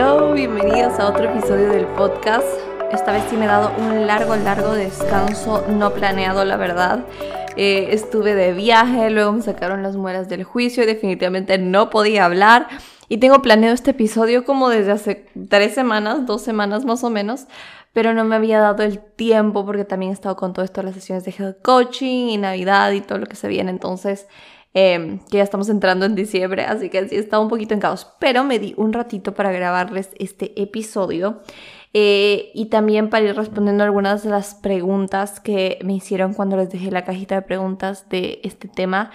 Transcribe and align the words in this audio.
Hello, 0.00 0.32
bienvenidos 0.32 0.96
a 1.00 1.08
otro 1.08 1.24
episodio 1.24 1.70
del 1.70 1.84
podcast. 1.84 2.46
Esta 2.92 3.10
vez 3.10 3.24
sí 3.28 3.36
me 3.36 3.46
he 3.46 3.48
dado 3.48 3.72
un 3.78 4.06
largo, 4.06 4.36
largo 4.36 4.72
descanso, 4.72 5.66
no 5.68 5.92
planeado 5.92 6.44
la 6.44 6.56
verdad. 6.56 7.04
Eh, 7.56 7.88
estuve 7.90 8.36
de 8.36 8.52
viaje, 8.52 9.10
luego 9.10 9.32
me 9.32 9.42
sacaron 9.42 9.82
las 9.82 9.96
muelas 9.96 10.28
del 10.28 10.44
juicio 10.44 10.84
y 10.84 10.86
definitivamente 10.86 11.58
no 11.58 11.90
podía 11.90 12.26
hablar. 12.26 12.68
Y 13.08 13.16
tengo 13.16 13.42
planeado 13.42 13.74
este 13.74 13.90
episodio 13.90 14.44
como 14.44 14.68
desde 14.68 14.92
hace 14.92 15.26
tres 15.48 15.74
semanas, 15.74 16.26
dos 16.26 16.42
semanas 16.42 16.84
más 16.84 17.02
o 17.02 17.10
menos, 17.10 17.48
pero 17.92 18.14
no 18.14 18.22
me 18.22 18.36
había 18.36 18.60
dado 18.60 18.84
el 18.84 19.00
tiempo 19.00 19.66
porque 19.66 19.84
también 19.84 20.10
he 20.10 20.14
estado 20.14 20.36
con 20.36 20.52
todo 20.52 20.64
esto 20.64 20.80
las 20.84 20.94
sesiones 20.94 21.24
de 21.24 21.34
health 21.36 21.60
coaching 21.60 22.28
y 22.28 22.36
Navidad 22.36 22.92
y 22.92 23.00
todo 23.00 23.18
lo 23.18 23.26
que 23.26 23.34
se 23.34 23.48
viene. 23.48 23.72
Entonces, 23.72 24.28
eh, 24.74 25.18
que 25.30 25.38
ya 25.38 25.42
estamos 25.42 25.68
entrando 25.68 26.04
en 26.06 26.14
diciembre, 26.14 26.64
así 26.64 26.90
que 26.90 27.08
sí 27.08 27.16
estaba 27.16 27.42
un 27.42 27.48
poquito 27.48 27.74
en 27.74 27.80
caos, 27.80 28.06
pero 28.18 28.44
me 28.44 28.58
di 28.58 28.74
un 28.76 28.92
ratito 28.92 29.34
para 29.34 29.50
grabarles 29.50 30.10
este 30.18 30.60
episodio. 30.60 31.40
Eh, 31.94 32.50
y 32.54 32.66
también 32.66 33.08
para 33.08 33.24
ir 33.24 33.34
respondiendo 33.34 33.82
algunas 33.82 34.22
de 34.22 34.28
las 34.28 34.54
preguntas 34.54 35.40
que 35.40 35.78
me 35.82 35.94
hicieron 35.94 36.34
cuando 36.34 36.58
les 36.58 36.68
dejé 36.68 36.90
la 36.90 37.04
cajita 37.04 37.34
de 37.34 37.42
preguntas 37.42 38.10
de 38.10 38.40
este 38.44 38.68
tema 38.68 39.10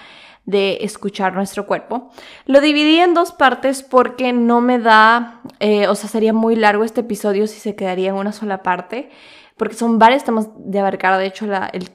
de 0.46 0.80
escuchar 0.82 1.34
nuestro 1.34 1.68
cuerpo. 1.68 2.10
Lo 2.46 2.62
dividí 2.62 3.00
en 3.00 3.14
dos 3.14 3.32
partes 3.32 3.84
porque 3.84 4.34
no 4.34 4.60
me 4.60 4.80
da, 4.80 5.42
eh, 5.60 5.88
o 5.88 5.96
sea, 5.96 6.10
sería 6.10 6.34
muy 6.34 6.56
largo 6.56 6.84
este 6.84 7.02
episodio 7.02 7.46
si 7.48 7.60
se 7.60 7.76
quedaría 7.76 8.10
en 8.10 8.16
una 8.16 8.34
sola 8.34 8.64
parte, 8.64 9.12
porque 9.56 9.76
son 9.76 10.00
varios 10.00 10.24
temas 10.24 10.50
de 10.58 10.80
abarcar. 10.80 11.18
De 11.20 11.28
hecho, 11.28 11.46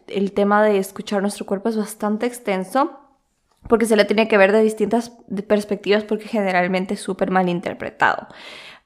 el 0.06 0.32
tema 0.32 0.62
de 0.62 0.78
escuchar 0.78 1.22
nuestro 1.22 1.44
cuerpo 1.44 1.68
es 1.68 1.76
bastante 1.76 2.24
extenso 2.26 3.07
porque 3.68 3.86
se 3.86 3.96
le 3.96 4.04
tiene 4.04 4.28
que 4.28 4.38
ver 4.38 4.52
de 4.52 4.62
distintas 4.62 5.12
perspectivas 5.46 6.04
porque 6.04 6.28
generalmente 6.28 6.94
es 6.94 7.00
súper 7.00 7.30
mal 7.30 7.48
interpretado. 7.48 8.28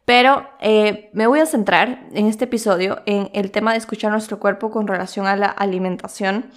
Pero 0.04 0.48
eh, 0.60 1.10
me 1.12 1.28
voy 1.28 1.40
a 1.40 1.46
centrar 1.46 2.08
en 2.12 2.26
este 2.26 2.44
episodio 2.44 3.02
en 3.06 3.30
el 3.34 3.52
tema 3.52 3.72
de 3.72 3.78
escuchar 3.78 4.10
nuestro 4.10 4.40
cuerpo 4.40 4.70
con 4.70 4.88
relación 4.88 5.26
a 5.26 5.36
la 5.36 5.46
alimentación. 5.46 6.50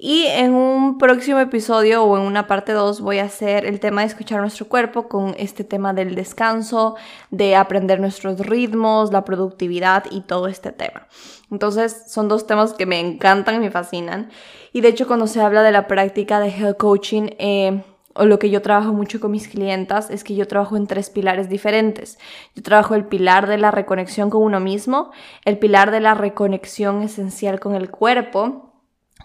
Y 0.00 0.26
en 0.26 0.54
un 0.54 0.96
próximo 0.96 1.40
episodio 1.40 2.04
o 2.04 2.16
en 2.16 2.22
una 2.22 2.46
parte 2.46 2.70
2 2.70 3.00
voy 3.00 3.18
a 3.18 3.24
hacer 3.24 3.66
el 3.66 3.80
tema 3.80 4.02
de 4.02 4.06
escuchar 4.06 4.40
nuestro 4.40 4.68
cuerpo 4.68 5.08
con 5.08 5.34
este 5.38 5.64
tema 5.64 5.92
del 5.92 6.14
descanso, 6.14 6.94
de 7.32 7.56
aprender 7.56 7.98
nuestros 7.98 8.38
ritmos, 8.38 9.12
la 9.12 9.24
productividad 9.24 10.04
y 10.12 10.20
todo 10.20 10.46
este 10.46 10.70
tema. 10.70 11.08
Entonces 11.50 12.04
son 12.06 12.28
dos 12.28 12.46
temas 12.46 12.74
que 12.74 12.86
me 12.86 13.00
encantan 13.00 13.56
y 13.56 13.58
me 13.58 13.72
fascinan. 13.72 14.30
Y 14.72 14.82
de 14.82 14.88
hecho 14.88 15.08
cuando 15.08 15.26
se 15.26 15.40
habla 15.40 15.64
de 15.64 15.72
la 15.72 15.88
práctica 15.88 16.38
de 16.38 16.50
health 16.50 16.76
coaching, 16.76 17.30
eh, 17.40 17.82
o 18.14 18.24
lo 18.24 18.38
que 18.38 18.50
yo 18.50 18.62
trabajo 18.62 18.92
mucho 18.92 19.18
con 19.18 19.32
mis 19.32 19.48
clientas 19.48 20.10
es 20.10 20.22
que 20.22 20.36
yo 20.36 20.46
trabajo 20.46 20.76
en 20.76 20.86
tres 20.86 21.10
pilares 21.10 21.48
diferentes. 21.48 22.20
Yo 22.54 22.62
trabajo 22.62 22.94
el 22.94 23.04
pilar 23.04 23.48
de 23.48 23.58
la 23.58 23.72
reconexión 23.72 24.30
con 24.30 24.42
uno 24.42 24.60
mismo, 24.60 25.10
el 25.44 25.58
pilar 25.58 25.90
de 25.90 26.00
la 26.00 26.14
reconexión 26.14 27.02
esencial 27.02 27.58
con 27.58 27.74
el 27.74 27.90
cuerpo 27.90 28.67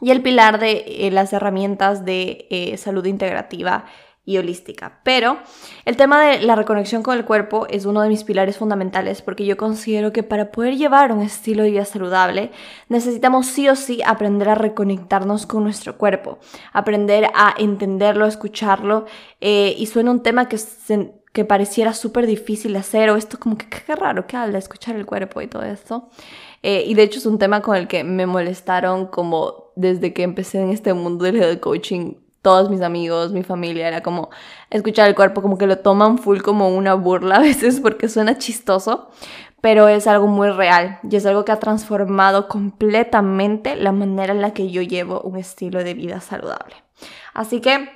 y 0.01 0.11
el 0.11 0.21
pilar 0.21 0.59
de 0.59 0.83
eh, 0.87 1.11
las 1.11 1.33
herramientas 1.33 2.05
de 2.05 2.47
eh, 2.49 2.77
salud 2.77 3.05
integrativa 3.05 3.85
y 4.25 4.37
holística. 4.37 5.01
Pero 5.03 5.37
el 5.83 5.97
tema 5.97 6.23
de 6.23 6.41
la 6.41 6.55
reconexión 6.55 7.03
con 7.03 7.17
el 7.17 7.25
cuerpo 7.25 7.67
es 7.69 7.85
uno 7.85 8.01
de 8.01 8.07
mis 8.07 8.23
pilares 8.23 8.57
fundamentales 8.57 9.21
porque 9.21 9.45
yo 9.45 9.57
considero 9.57 10.13
que 10.13 10.23
para 10.23 10.51
poder 10.51 10.77
llevar 10.77 11.11
un 11.11 11.21
estilo 11.21 11.63
de 11.63 11.71
vida 11.71 11.83
saludable 11.83 12.51
necesitamos 12.87 13.47
sí 13.47 13.67
o 13.67 13.75
sí 13.75 14.01
aprender 14.05 14.47
a 14.47 14.55
reconectarnos 14.55 15.45
con 15.45 15.63
nuestro 15.63 15.97
cuerpo, 15.97 16.39
aprender 16.71 17.25
a 17.35 17.53
entenderlo, 17.57 18.25
escucharlo 18.25 19.05
eh, 19.41 19.75
y 19.77 19.87
suena 19.87 20.11
un 20.11 20.23
tema 20.23 20.47
que, 20.47 20.57
que 21.33 21.43
pareciera 21.43 21.93
súper 21.93 22.25
difícil 22.25 22.77
hacer 22.77 23.09
o 23.09 23.17
esto 23.17 23.37
como 23.37 23.57
que 23.57 23.67
qué 23.67 23.93
raro 23.93 24.25
que 24.25 24.37
habla, 24.37 24.57
escuchar 24.57 24.95
el 24.95 25.05
cuerpo 25.05 25.41
y 25.41 25.47
todo 25.47 25.63
esto. 25.63 26.09
Y 26.65 26.93
de 26.93 27.03
hecho 27.03 27.19
es 27.19 27.25
un 27.25 27.39
tema 27.39 27.61
con 27.61 27.75
el 27.75 27.89
que 27.89 28.05
me 28.05 28.25
molestaron 28.25 29.07
como 29.07 29.62
desde 29.75 30.13
que 30.13 30.23
empecé 30.23 30.61
en 30.61 30.69
este 30.69 30.93
mundo 30.93 31.25
del 31.25 31.37
health 31.37 31.59
coaching 31.59 32.15
todos 32.43 32.69
mis 32.69 32.81
amigos, 32.81 33.31
mi 33.31 33.41
familia, 33.41 33.87
era 33.87 34.03
como 34.03 34.29
escuchar 34.69 35.07
el 35.07 35.15
cuerpo, 35.15 35.41
como 35.41 35.57
que 35.57 35.65
lo 35.65 35.79
toman 35.79 36.17
full 36.17 36.41
como 36.41 36.69
una 36.69 36.93
burla 36.93 37.35
a 37.37 37.39
veces 37.39 37.79
porque 37.79 38.09
suena 38.09 38.37
chistoso, 38.37 39.09
pero 39.61 39.87
es 39.87 40.07
algo 40.07 40.27
muy 40.27 40.49
real 40.49 40.99
y 41.09 41.15
es 41.15 41.25
algo 41.25 41.45
que 41.45 41.53
ha 41.53 41.59
transformado 41.59 42.49
completamente 42.49 43.77
la 43.77 43.93
manera 43.93 44.33
en 44.33 44.41
la 44.41 44.53
que 44.53 44.69
yo 44.69 44.81
llevo 44.81 45.21
un 45.21 45.37
estilo 45.37 45.83
de 45.85 45.93
vida 45.93 46.19
saludable. 46.19 46.75
Así 47.33 47.61
que 47.61 47.89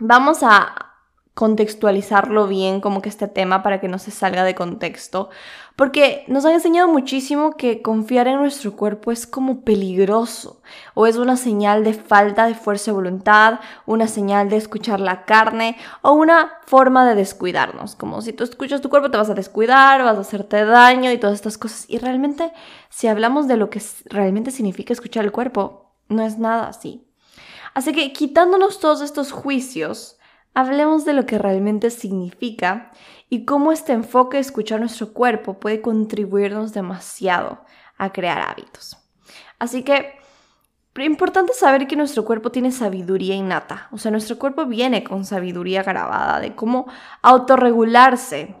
vamos 0.00 0.42
a 0.42 0.96
contextualizarlo 1.34 2.48
bien 2.48 2.80
como 2.80 3.02
que 3.02 3.08
este 3.08 3.28
tema 3.28 3.62
para 3.62 3.78
que 3.78 3.88
no 3.88 3.98
se 3.98 4.10
salga 4.10 4.42
de 4.42 4.54
contexto, 4.54 5.28
porque 5.76 6.24
nos 6.26 6.46
han 6.46 6.54
enseñado 6.54 6.88
muchísimo 6.88 7.52
que 7.52 7.82
confiar 7.82 8.28
en 8.28 8.36
nuestro 8.36 8.74
cuerpo 8.74 9.12
es 9.12 9.26
como 9.26 9.60
peligroso 9.60 10.62
o 10.94 11.06
es 11.06 11.16
una 11.16 11.36
señal 11.36 11.84
de 11.84 11.92
falta 11.92 12.46
de 12.46 12.54
fuerza 12.54 12.86
de 12.90 12.94
voluntad, 12.94 13.60
una 13.84 14.08
señal 14.08 14.48
de 14.48 14.56
escuchar 14.56 15.00
la 15.00 15.26
carne 15.26 15.76
o 16.00 16.12
una 16.12 16.54
forma 16.64 17.06
de 17.06 17.14
descuidarnos, 17.14 17.94
como 17.94 18.22
si 18.22 18.32
tú 18.32 18.42
escuchas 18.42 18.80
tu 18.80 18.88
cuerpo 18.88 19.10
te 19.10 19.18
vas 19.18 19.28
a 19.28 19.34
descuidar, 19.34 20.02
vas 20.02 20.16
a 20.16 20.22
hacerte 20.22 20.64
daño 20.64 21.12
y 21.12 21.18
todas 21.18 21.34
estas 21.34 21.58
cosas. 21.58 21.84
Y 21.88 21.98
realmente, 21.98 22.52
si 22.88 23.06
hablamos 23.06 23.46
de 23.46 23.58
lo 23.58 23.68
que 23.68 23.82
realmente 24.06 24.50
significa 24.50 24.94
escuchar 24.94 25.26
el 25.26 25.32
cuerpo, 25.32 25.92
no 26.08 26.22
es 26.22 26.38
nada 26.38 26.68
así. 26.68 27.06
Así 27.74 27.92
que 27.92 28.14
quitándonos 28.14 28.80
todos 28.80 29.02
estos 29.02 29.30
juicios, 29.30 30.16
hablemos 30.54 31.04
de 31.04 31.12
lo 31.12 31.26
que 31.26 31.36
realmente 31.36 31.90
significa 31.90 32.90
y 33.28 33.44
cómo 33.44 33.72
este 33.72 33.92
enfoque 33.92 34.36
de 34.36 34.42
escuchar 34.42 34.80
nuestro 34.80 35.12
cuerpo 35.12 35.58
puede 35.60 35.80
contribuirnos 35.80 36.72
demasiado 36.72 37.60
a 37.98 38.12
crear 38.12 38.40
hábitos. 38.40 38.96
Así 39.58 39.82
que, 39.82 40.14
importante 40.98 41.52
saber 41.52 41.86
que 41.86 41.96
nuestro 41.96 42.24
cuerpo 42.24 42.50
tiene 42.50 42.72
sabiduría 42.72 43.34
innata, 43.34 43.88
o 43.90 43.98
sea, 43.98 44.10
nuestro 44.10 44.38
cuerpo 44.38 44.66
viene 44.66 45.04
con 45.04 45.24
sabiduría 45.24 45.82
grabada 45.82 46.40
de 46.40 46.54
cómo 46.54 46.86
autorregularse 47.22 48.54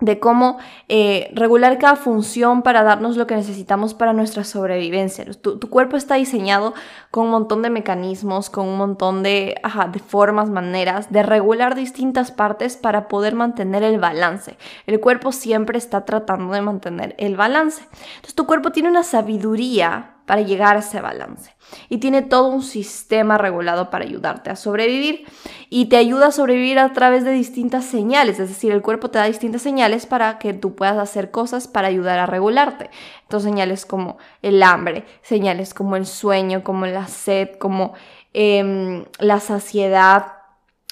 de 0.00 0.18
cómo 0.18 0.58
eh, 0.88 1.30
regular 1.32 1.78
cada 1.78 1.96
función 1.96 2.62
para 2.62 2.82
darnos 2.82 3.16
lo 3.16 3.26
que 3.26 3.34
necesitamos 3.34 3.94
para 3.94 4.12
nuestra 4.12 4.44
sobrevivencia. 4.44 5.24
Tu, 5.40 5.58
cuerpo 5.70 5.96
está 5.96 6.16
diseñado 6.16 6.74
con 7.10 7.24
un 7.24 7.30
montón 7.30 7.62
de 7.62 7.70
mecanismos, 7.70 8.50
con 8.50 8.68
un 8.68 8.76
montón 8.76 9.22
de, 9.22 9.54
de 9.92 9.98
formas, 10.00 10.50
maneras 10.50 11.10
de 11.10 11.22
regular 11.22 11.74
distintas 11.74 12.30
partes 12.30 12.76
para 12.76 13.08
poder 13.08 13.34
mantener 13.34 13.82
el 13.82 13.98
balance. 13.98 14.58
El 14.86 15.00
cuerpo 15.00 15.32
siempre 15.32 15.78
está 15.78 16.04
tratando 16.04 16.52
de 16.52 16.60
mantener 16.60 17.14
el 17.18 17.36
balance. 17.36 17.82
Entonces 18.16 18.34
tu 18.34 18.46
cuerpo 18.46 18.72
tiene 18.72 18.90
una 18.90 19.02
sabiduría 19.02 20.15
para 20.26 20.42
llegar 20.42 20.76
a 20.76 20.80
ese 20.80 21.00
balance. 21.00 21.54
Y 21.88 21.98
tiene 21.98 22.22
todo 22.22 22.48
un 22.48 22.62
sistema 22.62 23.38
regulado 23.38 23.90
para 23.90 24.04
ayudarte 24.04 24.50
a 24.50 24.56
sobrevivir. 24.56 25.26
Y 25.70 25.86
te 25.86 25.96
ayuda 25.96 26.28
a 26.28 26.32
sobrevivir 26.32 26.78
a 26.78 26.92
través 26.92 27.24
de 27.24 27.32
distintas 27.32 27.84
señales. 27.84 28.38
Es 28.38 28.48
decir, 28.48 28.72
el 28.72 28.82
cuerpo 28.82 29.10
te 29.10 29.18
da 29.18 29.24
distintas 29.26 29.62
señales 29.62 30.06
para 30.06 30.38
que 30.38 30.52
tú 30.52 30.74
puedas 30.74 30.98
hacer 30.98 31.30
cosas 31.30 31.68
para 31.68 31.88
ayudar 31.88 32.18
a 32.18 32.26
regularte. 32.26 32.90
Entonces, 33.22 33.50
señales 33.50 33.86
como 33.86 34.18
el 34.42 34.62
hambre, 34.62 35.04
señales 35.22 35.74
como 35.74 35.96
el 35.96 36.06
sueño, 36.06 36.62
como 36.62 36.86
la 36.86 37.06
sed, 37.06 37.56
como 37.58 37.94
em, 38.32 39.04
la 39.18 39.40
saciedad, 39.40 40.35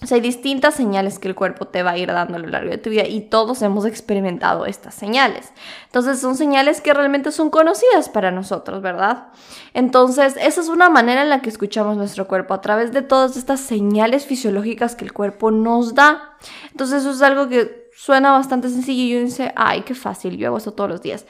o 0.05 0.07
sea, 0.07 0.17
hay 0.17 0.21
distintas 0.21 0.75
señales 0.75 1.19
que 1.19 1.29
el 1.29 1.35
cuerpo 1.35 1.67
te 1.67 1.83
va 1.83 1.93
a 1.93 1.97
ir 1.97 2.09
dando 2.09 2.37
a 2.37 2.39
lo 2.39 2.49
largo 2.49 2.71
de 2.71 2.77
tu 2.77 2.91
vida 2.91 3.07
y 3.07 3.23
todos 3.23 3.63
hemos 3.63 3.87
experimentado 3.87 4.67
estas 4.67 4.95
señales. 4.95 5.51
Entonces 5.87 6.21
son 6.21 6.37
señales 6.37 6.83
que 6.83 6.93
realmente 6.93 7.33
son 7.33 7.49
conocidas 7.49 8.11
para 8.11 8.31
nosotros, 8.31 8.83
¿verdad? 8.83 9.29
Entonces 9.73 10.37
esa 10.39 10.61
es 10.61 10.69
una 10.69 10.91
manera 10.91 11.23
en 11.23 11.31
la 11.31 11.41
que 11.41 11.49
escuchamos 11.49 11.97
nuestro 11.97 12.29
cuerpo 12.29 12.53
a 12.53 12.61
través 12.61 12.93
de 12.93 13.01
todas 13.01 13.39
estas 13.39 13.61
señales 13.61 14.27
fisiológicas 14.27 14.95
que 14.95 15.07
el 15.07 15.15
cuerpo 15.15 15.51
nos 15.51 15.95
da. 15.95 16.37
Entonces 16.71 17.01
eso 17.01 17.13
es 17.13 17.23
algo 17.23 17.49
que 17.49 17.89
suena 17.97 18.33
bastante 18.33 18.69
sencillo 18.69 19.05
y 19.05 19.19
yo 19.19 19.25
dice, 19.25 19.55
ay, 19.57 19.85
qué 19.87 19.95
fácil, 19.95 20.37
yo 20.37 20.49
hago 20.49 20.59
eso 20.59 20.75
todos 20.75 20.91
los 20.91 21.01
días. 21.01 21.25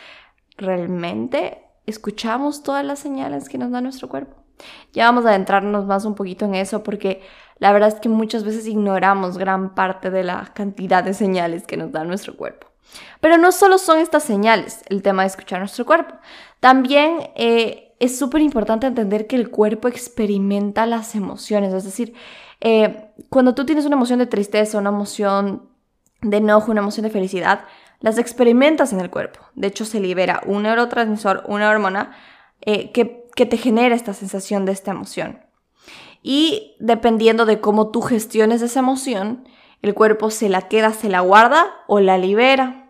¿Realmente 0.57 1.63
escuchamos 1.87 2.65
todas 2.65 2.85
las 2.85 2.99
señales 2.99 3.49
que 3.49 3.57
nos 3.57 3.71
da 3.71 3.81
nuestro 3.81 4.09
cuerpo? 4.09 4.44
Ya 4.93 5.07
vamos 5.07 5.27
a 5.27 5.31
adentrarnos 5.31 5.87
más 5.87 6.05
un 6.05 6.15
poquito 6.15 6.45
en 6.45 6.55
eso 6.55 6.83
porque 6.83 7.23
la 7.59 7.73
verdad 7.73 7.89
es 7.89 8.01
que 8.01 8.09
muchas 8.09 8.45
veces 8.45 8.67
ignoramos 8.67 9.39
gran 9.39 9.75
parte 9.75 10.11
de 10.11 10.25
la 10.25 10.53
cantidad 10.55 11.03
de 11.03 11.15
señales 11.15 11.67
que 11.67 11.77
nos 11.77 11.93
da 11.93 12.05
nuestro 12.05 12.37
cuerpo. 12.37 12.69
Pero 13.21 13.39
no 13.39 13.53
solo 13.53 13.79
son 13.79 13.99
estas 13.99 14.23
señales 14.23 14.83
el 14.89 15.03
tema 15.03 15.23
de 15.23 15.29
escuchar 15.29 15.59
nuestro 15.59 15.87
cuerpo, 15.87 16.15
también 16.61 17.31
eh, 17.35 17.95
es 17.99 18.19
súper 18.19 18.43
importante 18.43 18.87
entender 18.87 19.27
que 19.27 19.37
el 19.37 19.51
cuerpo 19.51 19.89
experimenta 19.89 20.87
las 20.87 21.15
emociones, 21.15 21.73
es 21.73 21.85
decir, 21.85 22.15
eh, 22.61 23.11
cuando 23.31 23.55
tú 23.55 23.67
tienes 23.67 23.87
una 23.87 23.97
emoción 23.97 24.19
de 24.19 24.27
tristeza, 24.27 24.79
una 24.79 24.91
emoción 24.91 25.69
de 26.23 26.39
enojo, 26.39 26.71
una 26.71 26.81
emoción 26.81 27.05
de 27.05 27.11
felicidad, 27.11 27.65
las 28.01 28.19
experimentas 28.19 28.93
en 28.93 29.01
el 29.01 29.11
cuerpo. 29.11 29.41
De 29.55 29.69
hecho, 29.69 29.85
se 29.85 30.01
libera 30.01 30.43
un 30.47 30.63
neurotransmisor, 30.65 31.45
una 31.47 31.71
hormona 31.71 32.17
eh, 32.61 32.93
que, 32.93 33.24
que 33.35 33.47
te 33.47 33.57
genera 33.57 33.95
esta 33.95 34.15
sensación 34.15 34.65
de 34.65 34.73
esta 34.73 34.93
emoción. 34.93 35.41
Y 36.23 36.77
dependiendo 36.81 37.45
de 37.45 37.61
cómo 37.61 37.91
tú 37.91 38.01
gestiones 38.01 38.63
esa 38.63 38.81
emoción, 38.81 39.47
el 39.83 39.93
cuerpo 39.93 40.31
se 40.31 40.49
la 40.49 40.63
queda, 40.63 40.93
se 40.93 41.11
la 41.11 41.21
guarda 41.21 41.67
o 41.87 42.01
la 42.01 42.17
libera. 42.17 42.81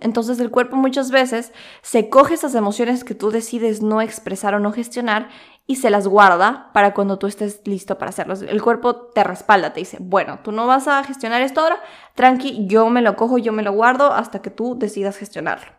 entonces 0.00 0.40
el 0.40 0.50
cuerpo 0.50 0.76
muchas 0.76 1.10
veces 1.10 1.52
se 1.82 2.08
coge 2.08 2.34
esas 2.34 2.54
emociones 2.54 3.04
que 3.04 3.14
tú 3.14 3.30
decides 3.30 3.82
no 3.82 4.00
expresar 4.00 4.54
o 4.54 4.60
no 4.60 4.72
gestionar 4.72 5.28
y 5.68 5.76
se 5.76 5.90
las 5.90 6.06
guarda 6.06 6.70
para 6.72 6.94
cuando 6.94 7.18
tú 7.18 7.26
estés 7.26 7.62
listo 7.64 7.98
para 7.98 8.08
hacerlo. 8.10 8.34
El 8.34 8.62
cuerpo 8.62 8.96
te 8.96 9.22
respalda, 9.24 9.72
te 9.72 9.80
dice, 9.80 9.98
bueno, 10.00 10.40
tú 10.42 10.52
no 10.52 10.66
vas 10.66 10.88
a 10.88 11.02
gestionar 11.04 11.42
esto 11.42 11.60
ahora, 11.60 11.80
tranqui, 12.14 12.66
yo 12.66 12.88
me 12.90 13.02
lo 13.02 13.16
cojo, 13.16 13.38
yo 13.38 13.52
me 13.52 13.62
lo 13.62 13.72
guardo 13.72 14.12
hasta 14.12 14.42
que 14.42 14.50
tú 14.50 14.76
decidas 14.78 15.16
gestionarlo. 15.16 15.70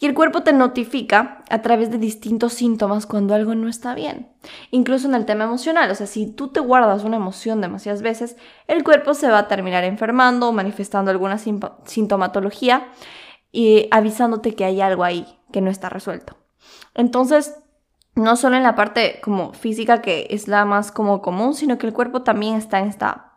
Y 0.00 0.06
el 0.06 0.14
cuerpo 0.14 0.42
te 0.42 0.52
notifica 0.52 1.42
a 1.50 1.60
través 1.60 1.90
de 1.90 1.98
distintos 1.98 2.52
síntomas 2.52 3.04
cuando 3.04 3.34
algo 3.34 3.54
no 3.56 3.68
está 3.68 3.94
bien. 3.94 4.28
Incluso 4.70 5.08
en 5.08 5.14
el 5.14 5.26
tema 5.26 5.44
emocional, 5.44 5.90
o 5.90 5.94
sea, 5.94 6.06
si 6.06 6.30
tú 6.30 6.48
te 6.48 6.60
guardas 6.60 7.02
una 7.02 7.16
emoción 7.16 7.60
demasiadas 7.60 8.00
veces, 8.00 8.36
el 8.68 8.84
cuerpo 8.84 9.14
se 9.14 9.28
va 9.28 9.38
a 9.38 9.48
terminar 9.48 9.82
enfermando 9.82 10.48
o 10.48 10.52
manifestando 10.52 11.10
alguna 11.10 11.38
sintomatología 11.38 12.88
y 13.50 13.88
avisándote 13.90 14.54
que 14.54 14.64
hay 14.64 14.80
algo 14.80 15.02
ahí 15.02 15.26
que 15.52 15.60
no 15.60 15.70
está 15.70 15.88
resuelto. 15.88 16.36
Entonces, 16.94 17.56
no 18.14 18.36
solo 18.36 18.56
en 18.56 18.62
la 18.62 18.76
parte 18.76 19.20
como 19.22 19.52
física 19.52 20.00
que 20.00 20.28
es 20.30 20.46
la 20.46 20.64
más 20.64 20.92
como 20.92 21.22
común, 21.22 21.54
sino 21.54 21.76
que 21.78 21.86
el 21.86 21.92
cuerpo 21.92 22.22
también 22.22 22.54
está 22.54 22.78
en 22.78 22.88
esta 22.88 23.27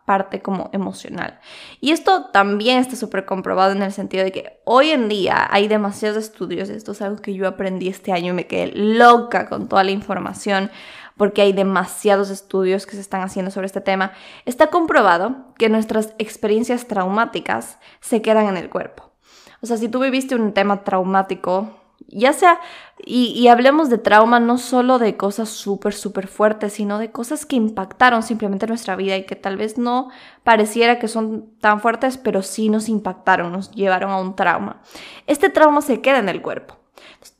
como 0.42 0.70
emocional. 0.72 1.40
Y 1.80 1.92
esto 1.92 2.26
también 2.32 2.78
está 2.78 2.96
súper 2.96 3.24
comprobado 3.24 3.72
en 3.72 3.82
el 3.82 3.92
sentido 3.92 4.24
de 4.24 4.32
que 4.32 4.60
hoy 4.64 4.90
en 4.90 5.08
día 5.08 5.46
hay 5.50 5.68
demasiados 5.68 6.18
estudios, 6.18 6.68
esto 6.68 6.92
es 6.92 7.02
algo 7.02 7.22
que 7.22 7.34
yo 7.34 7.46
aprendí 7.48 7.88
este 7.88 8.12
año 8.12 8.32
y 8.32 8.36
me 8.36 8.46
quedé 8.46 8.72
loca 8.74 9.48
con 9.48 9.68
toda 9.68 9.84
la 9.84 9.90
información 9.90 10.70
porque 11.16 11.42
hay 11.42 11.52
demasiados 11.52 12.30
estudios 12.30 12.86
que 12.86 12.96
se 12.96 13.00
están 13.00 13.22
haciendo 13.22 13.50
sobre 13.50 13.66
este 13.66 13.80
tema, 13.80 14.12
está 14.44 14.68
comprobado 14.68 15.52
que 15.58 15.68
nuestras 15.68 16.14
experiencias 16.18 16.88
traumáticas 16.88 17.78
se 18.00 18.22
quedan 18.22 18.46
en 18.48 18.56
el 18.56 18.70
cuerpo. 18.70 19.12
O 19.60 19.66
sea, 19.66 19.76
si 19.76 19.88
tú 19.88 20.00
viviste 20.00 20.34
un 20.34 20.52
tema 20.52 20.82
traumático, 20.82 21.81
ya 22.08 22.32
sea, 22.32 22.60
y, 23.04 23.48
hablemos 23.48 23.90
de 23.90 23.98
trauma 23.98 24.38
no 24.40 24.58
solo 24.58 24.98
de 24.98 25.16
cosas 25.16 25.48
súper, 25.48 25.92
súper 25.94 26.28
fuertes, 26.28 26.74
sino 26.74 26.98
de 26.98 27.10
cosas 27.10 27.46
que 27.46 27.56
impactaron 27.56 28.22
simplemente 28.22 28.66
nuestra 28.66 28.96
vida 28.96 29.16
y 29.16 29.26
que 29.26 29.36
tal 29.36 29.56
vez 29.56 29.78
no 29.78 30.08
pareciera 30.44 30.98
que 30.98 31.08
son 31.08 31.50
tan 31.60 31.80
fuertes, 31.80 32.18
pero 32.18 32.42
sí 32.42 32.68
nos 32.68 32.88
impactaron, 32.88 33.52
nos 33.52 33.72
llevaron 33.72 34.10
a 34.10 34.20
un 34.20 34.36
trauma. 34.36 34.82
Este 35.26 35.50
trauma 35.50 35.80
se 35.82 36.00
queda 36.00 36.18
en 36.18 36.28
el 36.28 36.42
cuerpo. 36.42 36.76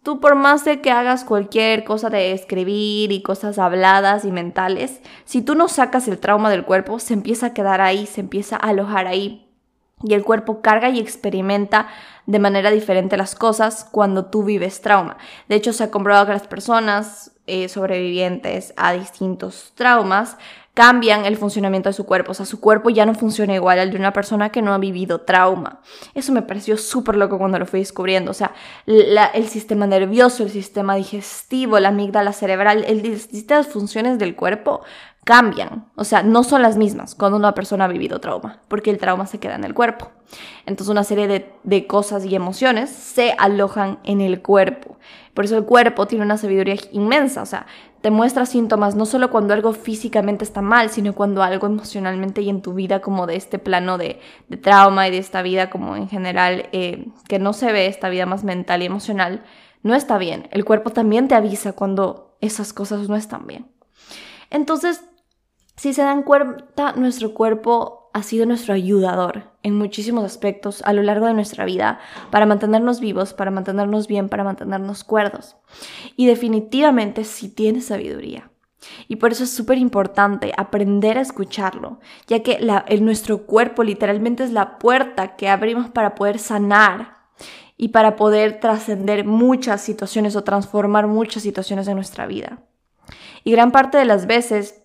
Tú 0.02 0.20
por 0.20 0.34
más 0.34 0.64
de 0.64 0.80
que 0.80 0.90
hagas 0.90 1.24
cualquier 1.24 1.84
cosa 1.84 2.10
de 2.10 2.32
escribir 2.32 3.12
y 3.12 3.22
cosas 3.22 3.58
habladas 3.58 4.24
y 4.24 4.32
mentales, 4.32 5.00
si 5.24 5.42
tú 5.42 5.54
no 5.54 5.68
sacas 5.68 6.08
el 6.08 6.18
trauma 6.18 6.50
del 6.50 6.64
cuerpo, 6.64 6.98
se 6.98 7.14
empieza 7.14 7.46
a 7.46 7.54
quedar 7.54 7.80
ahí, 7.80 8.06
se 8.06 8.20
empieza 8.20 8.56
a 8.56 8.70
alojar 8.70 9.06
ahí 9.06 9.51
y 10.02 10.14
el 10.14 10.24
cuerpo 10.24 10.60
carga 10.60 10.90
y 10.90 10.98
experimenta 10.98 11.88
de 12.26 12.38
manera 12.38 12.70
diferente 12.70 13.16
las 13.16 13.34
cosas 13.34 13.86
cuando 13.90 14.26
tú 14.26 14.44
vives 14.44 14.80
trauma. 14.80 15.16
De 15.48 15.56
hecho, 15.56 15.72
se 15.72 15.84
ha 15.84 15.90
comprobado 15.90 16.26
que 16.26 16.32
las 16.32 16.46
personas 16.46 17.32
eh, 17.46 17.68
sobrevivientes 17.68 18.72
a 18.76 18.92
distintos 18.92 19.72
traumas 19.74 20.36
cambian 20.74 21.26
el 21.26 21.36
funcionamiento 21.36 21.88
de 21.88 21.92
su 21.92 22.06
cuerpo. 22.06 22.32
O 22.32 22.34
sea, 22.34 22.46
su 22.46 22.60
cuerpo 22.60 22.88
ya 22.88 23.04
no 23.04 23.14
funciona 23.14 23.54
igual 23.54 23.78
al 23.78 23.90
de 23.90 23.96
una 23.96 24.12
persona 24.12 24.50
que 24.50 24.62
no 24.62 24.72
ha 24.72 24.78
vivido 24.78 25.20
trauma. 25.20 25.80
Eso 26.14 26.32
me 26.32 26.42
pareció 26.42 26.78
súper 26.78 27.16
loco 27.16 27.38
cuando 27.38 27.58
lo 27.58 27.66
fui 27.66 27.80
descubriendo. 27.80 28.30
O 28.30 28.34
sea, 28.34 28.52
el 28.86 29.48
sistema 29.48 29.86
nervioso, 29.86 30.44
el 30.44 30.50
sistema 30.50 30.94
digestivo, 30.94 31.78
la 31.78 31.88
amígdala 31.88 32.32
cerebral, 32.32 32.84
el 32.86 33.02
distintas 33.02 33.66
funciones 33.66 34.18
del 34.18 34.34
cuerpo 34.34 34.82
cambian, 35.24 35.86
o 35.94 36.04
sea, 36.04 36.22
no 36.22 36.42
son 36.42 36.62
las 36.62 36.76
mismas 36.76 37.14
cuando 37.14 37.38
una 37.38 37.54
persona 37.54 37.84
ha 37.84 37.88
vivido 37.88 38.20
trauma, 38.20 38.60
porque 38.68 38.90
el 38.90 38.98
trauma 38.98 39.26
se 39.26 39.38
queda 39.38 39.54
en 39.54 39.64
el 39.64 39.72
cuerpo. 39.72 40.10
Entonces 40.66 40.90
una 40.90 41.04
serie 41.04 41.28
de, 41.28 41.52
de, 41.62 41.86
cosas 41.86 42.24
y 42.24 42.34
emociones 42.34 42.90
se 42.90 43.34
alojan 43.38 43.98
en 44.02 44.20
el 44.20 44.42
cuerpo. 44.42 44.96
Por 45.34 45.44
eso 45.44 45.56
el 45.56 45.64
cuerpo 45.64 46.06
tiene 46.06 46.24
una 46.24 46.38
sabiduría 46.38 46.76
inmensa, 46.90 47.42
o 47.42 47.46
sea, 47.46 47.66
te 48.00 48.10
muestra 48.10 48.46
síntomas 48.46 48.96
no 48.96 49.06
solo 49.06 49.30
cuando 49.30 49.54
algo 49.54 49.72
físicamente 49.72 50.42
está 50.42 50.60
mal, 50.60 50.90
sino 50.90 51.14
cuando 51.14 51.42
algo 51.42 51.68
emocionalmente 51.68 52.42
y 52.42 52.50
en 52.50 52.60
tu 52.60 52.74
vida 52.74 53.00
como 53.00 53.26
de 53.28 53.36
este 53.36 53.60
plano 53.60 53.98
de, 53.98 54.18
de 54.48 54.56
trauma 54.56 55.06
y 55.06 55.12
de 55.12 55.18
esta 55.18 55.40
vida 55.42 55.70
como 55.70 55.94
en 55.96 56.08
general 56.08 56.68
eh, 56.72 57.06
que 57.28 57.38
no 57.38 57.52
se 57.52 57.70
ve, 57.70 57.86
esta 57.86 58.08
vida 58.08 58.26
más 58.26 58.42
mental 58.42 58.82
y 58.82 58.86
emocional, 58.86 59.44
no 59.84 59.94
está 59.94 60.18
bien. 60.18 60.48
El 60.50 60.64
cuerpo 60.64 60.90
también 60.90 61.28
te 61.28 61.36
avisa 61.36 61.74
cuando 61.74 62.36
esas 62.40 62.72
cosas 62.72 63.08
no 63.08 63.14
están 63.14 63.46
bien. 63.46 63.68
Entonces, 64.50 65.04
si 65.82 65.92
se 65.92 66.02
dan 66.02 66.22
cuenta, 66.22 66.92
nuestro 66.92 67.34
cuerpo 67.34 68.08
ha 68.12 68.22
sido 68.22 68.46
nuestro 68.46 68.72
ayudador 68.72 69.50
en 69.64 69.76
muchísimos 69.76 70.22
aspectos 70.22 70.80
a 70.84 70.92
lo 70.92 71.02
largo 71.02 71.26
de 71.26 71.34
nuestra 71.34 71.64
vida 71.64 71.98
para 72.30 72.46
mantenernos 72.46 73.00
vivos, 73.00 73.34
para 73.34 73.50
mantenernos 73.50 74.06
bien, 74.06 74.28
para 74.28 74.44
mantenernos 74.44 75.02
cuerdos. 75.02 75.56
Y 76.14 76.26
definitivamente 76.26 77.24
sí 77.24 77.48
tiene 77.48 77.80
sabiduría. 77.80 78.48
Y 79.08 79.16
por 79.16 79.32
eso 79.32 79.42
es 79.42 79.50
súper 79.50 79.76
importante 79.76 80.52
aprender 80.56 81.18
a 81.18 81.22
escucharlo, 81.22 81.98
ya 82.28 82.44
que 82.44 82.64
nuestro 83.00 83.44
cuerpo 83.44 83.82
literalmente 83.82 84.44
es 84.44 84.52
la 84.52 84.78
puerta 84.78 85.34
que 85.34 85.48
abrimos 85.48 85.90
para 85.90 86.14
poder 86.14 86.38
sanar 86.38 87.24
y 87.76 87.88
para 87.88 88.14
poder 88.14 88.60
trascender 88.60 89.24
muchas 89.24 89.80
situaciones 89.80 90.36
o 90.36 90.44
transformar 90.44 91.08
muchas 91.08 91.42
situaciones 91.42 91.86
de 91.86 91.96
nuestra 91.96 92.26
vida. 92.26 92.60
Y 93.42 93.50
gran 93.50 93.72
parte 93.72 93.98
de 93.98 94.04
las 94.04 94.28
veces 94.28 94.81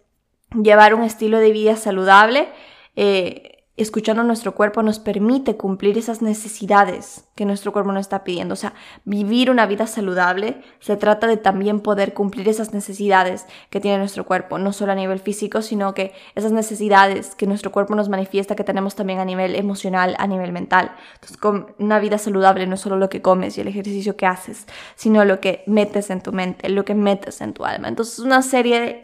llevar 0.54 0.94
un 0.94 1.04
estilo 1.04 1.40
de 1.40 1.52
vida 1.52 1.76
saludable, 1.76 2.50
eh, 2.96 3.58
escuchando 3.78 4.24
nuestro 4.24 4.56
cuerpo 4.56 4.82
nos 4.82 4.98
permite 4.98 5.56
cumplir 5.56 6.00
esas 6.00 6.24
necesidades 6.24 7.26
que 7.36 7.46
nuestro 7.46 7.72
cuerpo 7.72 7.92
nos 7.92 8.02
está 8.02 8.24
pidiendo. 8.24 8.54
O 8.54 8.56
sea, 8.56 8.74
vivir 9.06 9.52
una 9.52 9.68
vida 9.68 9.86
saludable 9.86 10.64
se 10.80 10.98
trata 10.98 11.28
de 11.28 11.38
también 11.38 11.82
poder 11.82 12.16
cumplir 12.16 12.50
esas 12.50 12.74
necesidades 12.74 13.46
que 13.70 13.80
tiene 13.80 14.00
nuestro 14.00 14.26
cuerpo, 14.26 14.58
no 14.58 14.74
solo 14.74 14.94
a 14.94 14.96
nivel 14.96 15.20
físico, 15.20 15.62
sino 15.62 15.94
que 15.94 16.14
esas 16.34 16.52
necesidades 16.52 17.36
que 17.36 17.46
nuestro 17.46 17.72
cuerpo 17.72 17.94
nos 17.94 18.10
manifiesta 18.10 18.56
que 18.56 18.64
tenemos 18.64 18.96
también 18.96 19.20
a 19.20 19.26
nivel 19.26 19.54
emocional, 19.54 20.16
a 20.18 20.26
nivel 20.26 20.52
mental. 20.52 20.96
Entonces, 21.14 21.38
con 21.38 21.76
una 21.78 22.00
vida 22.00 22.18
saludable 22.18 22.66
no 22.66 22.74
es 22.74 22.82
solo 22.82 22.98
lo 22.98 23.10
que 23.10 23.22
comes 23.22 23.60
y 23.60 23.62
el 23.62 23.68
ejercicio 23.68 24.18
que 24.18 24.26
haces, 24.26 24.66
sino 24.96 25.24
lo 25.24 25.40
que 25.40 25.64
metes 25.68 26.10
en 26.10 26.22
tu 26.22 26.34
mente, 26.34 26.68
lo 26.70 26.84
que 26.84 26.96
metes 26.96 27.42
en 27.42 27.54
tu 27.54 27.64
alma. 27.64 27.90
Entonces, 27.90 28.18
una 28.18 28.42
serie 28.42 28.80
de 28.80 29.04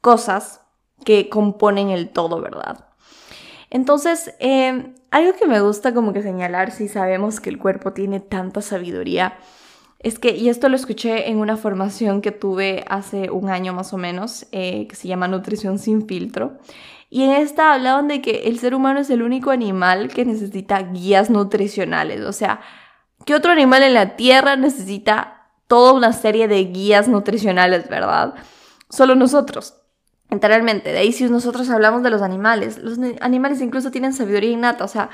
cosas 0.00 0.61
que 1.04 1.28
componen 1.28 1.90
el 1.90 2.10
todo, 2.10 2.40
¿verdad? 2.40 2.86
Entonces, 3.70 4.34
em, 4.38 4.94
algo 5.10 5.32
que 5.34 5.46
me 5.46 5.60
gusta 5.60 5.94
como 5.94 6.12
que 6.12 6.22
señalar 6.22 6.72
si 6.72 6.88
sabemos 6.88 7.40
que 7.40 7.48
el 7.48 7.58
cuerpo 7.58 7.94
tiene 7.94 8.20
tanta 8.20 8.60
sabiduría, 8.60 9.38
es 9.98 10.18
que, 10.18 10.36
y 10.36 10.48
esto 10.48 10.68
lo 10.68 10.76
escuché 10.76 11.30
en 11.30 11.38
una 11.38 11.56
formación 11.56 12.20
que 12.20 12.32
tuve 12.32 12.84
hace 12.88 13.30
un 13.30 13.48
año 13.48 13.72
más 13.72 13.94
o 13.94 13.98
menos, 13.98 14.46
eh, 14.52 14.86
que 14.88 14.96
se 14.96 15.08
llama 15.08 15.28
Nutrición 15.28 15.78
sin 15.78 16.06
filtro, 16.06 16.58
y 17.08 17.22
en 17.22 17.30
esta 17.30 17.72
hablaban 17.72 18.08
de 18.08 18.20
que 18.20 18.42
el 18.44 18.58
ser 18.58 18.74
humano 18.74 19.00
es 19.00 19.10
el 19.10 19.22
único 19.22 19.50
animal 19.50 20.08
que 20.08 20.24
necesita 20.24 20.82
guías 20.82 21.30
nutricionales, 21.30 22.22
o 22.22 22.32
sea, 22.32 22.60
¿qué 23.24 23.34
otro 23.34 23.52
animal 23.52 23.82
en 23.84 23.94
la 23.94 24.16
Tierra 24.16 24.56
necesita 24.56 25.50
toda 25.66 25.92
una 25.92 26.12
serie 26.12 26.48
de 26.48 26.64
guías 26.64 27.08
nutricionales, 27.08 27.88
verdad? 27.88 28.34
Solo 28.90 29.14
nosotros. 29.14 29.81
Literalmente, 30.32 30.90
de 30.90 30.98
ahí 30.98 31.12
si 31.12 31.24
nosotros 31.24 31.68
hablamos 31.68 32.02
de 32.02 32.08
los 32.08 32.22
animales, 32.22 32.78
los 32.78 32.98
animales 33.20 33.60
incluso 33.60 33.90
tienen 33.90 34.14
sabiduría 34.14 34.50
innata, 34.50 34.82
o 34.82 34.88
sea, 34.88 35.10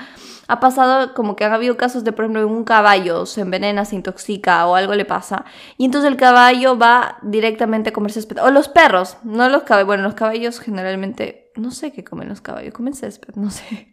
ha 0.47 0.61
pasado 0.61 1.13
como 1.13 1.35
que 1.35 1.45
han 1.45 1.53
habido 1.53 1.77
casos 1.77 2.05
de, 2.05 2.13
por 2.13 2.25
ejemplo, 2.25 2.47
un 2.47 2.63
caballo 2.63 3.27
se 3.27 3.41
envenena, 3.41 3.85
se 3.85 3.97
intoxica 3.97 4.65
o 4.69 4.77
algo 4.77 4.95
le 4.95 5.05
pasa, 5.05 5.45
y 5.77 5.87
entonces 5.87 6.09
el 6.09 6.17
caballo 6.17 6.79
va 6.79 7.19
directamente 7.23 7.91
a 7.91 7.93
comerse 7.93 8.21
césped, 8.21 8.41
o 8.41 8.53
los 8.53 8.69
perros, 8.69 9.17
no 9.25 9.49
los 9.49 9.65
caballos, 9.65 9.89
bueno, 9.89 10.05
los 10.05 10.15
caballos 10.15 10.61
generalmente, 10.61 11.51
no 11.57 11.73
sé 11.73 11.93
qué 11.93 12.05
comen 12.05 12.29
los 12.29 12.41
caballos, 12.41 12.73
comen 12.73 12.95
césped, 12.95 13.35
no 13.35 13.51
sé, 13.51 13.93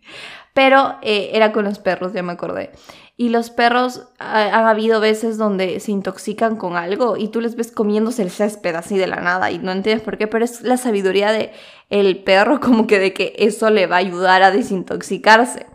pero 0.54 0.98
eh, 1.02 1.32
era 1.34 1.52
con 1.52 1.66
los 1.66 1.80
perros, 1.80 2.14
ya 2.14 2.22
me 2.22 2.34
acordé. 2.34 2.72
Y 3.18 3.30
los 3.30 3.50
perros, 3.50 4.08
han 4.20 4.66
habido 4.66 5.00
veces 5.00 5.38
donde 5.38 5.80
se 5.80 5.92
intoxican 5.92 6.58
con 6.58 6.76
algo 6.76 7.16
y 7.16 7.30
tú 7.30 7.40
les 7.40 7.56
ves 7.56 7.72
comiéndose 7.72 8.22
el 8.24 8.30
césped 8.30 8.76
así 8.76 8.98
de 8.98 9.08
la 9.08 9.22
nada 9.22 9.52
y 9.52 9.58
no 9.58 9.72
entiendes 9.72 10.04
por 10.04 10.18
qué, 10.18 10.28
pero 10.28 10.44
es 10.44 10.62
la 10.64 10.76
sabiduría 10.76 11.32
de 11.32 11.54
el 11.90 12.24
perro 12.24 12.60
como 12.62 12.88
que 12.88 13.00
de 13.00 13.14
que 13.14 13.34
eso 13.38 13.70
le 13.70 13.88
va 13.88 13.96
a 13.96 14.00
ayudar 14.00 14.44
a 14.44 14.52
desintoxicarse. 14.52 15.66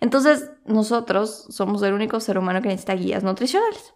Entonces, 0.00 0.50
nosotros 0.66 1.46
somos 1.48 1.82
el 1.82 1.94
único 1.94 2.20
ser 2.20 2.36
humano 2.38 2.60
que 2.60 2.68
necesita 2.68 2.94
guías 2.94 3.22
nutricionales. 3.22 3.94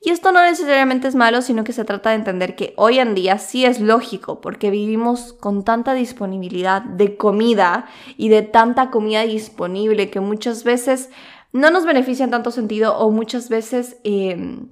Y 0.00 0.10
esto 0.10 0.32
no 0.32 0.42
necesariamente 0.42 1.06
es 1.06 1.14
malo, 1.14 1.42
sino 1.42 1.64
que 1.64 1.74
se 1.74 1.84
trata 1.84 2.10
de 2.10 2.16
entender 2.16 2.56
que 2.56 2.72
hoy 2.78 2.98
en 2.98 3.14
día 3.14 3.36
sí 3.36 3.66
es 3.66 3.78
lógico, 3.78 4.40
porque 4.40 4.70
vivimos 4.70 5.34
con 5.34 5.62
tanta 5.62 5.92
disponibilidad 5.92 6.80
de 6.80 7.18
comida 7.18 7.86
y 8.16 8.30
de 8.30 8.40
tanta 8.40 8.90
comida 8.90 9.22
disponible 9.22 10.08
que 10.08 10.20
muchas 10.20 10.64
veces 10.64 11.10
no 11.52 11.70
nos 11.70 11.84
beneficia 11.84 12.24
en 12.24 12.30
tanto 12.30 12.50
sentido 12.50 12.96
o 12.96 13.10
muchas 13.10 13.48
veces 13.48 13.96
em, 14.04 14.68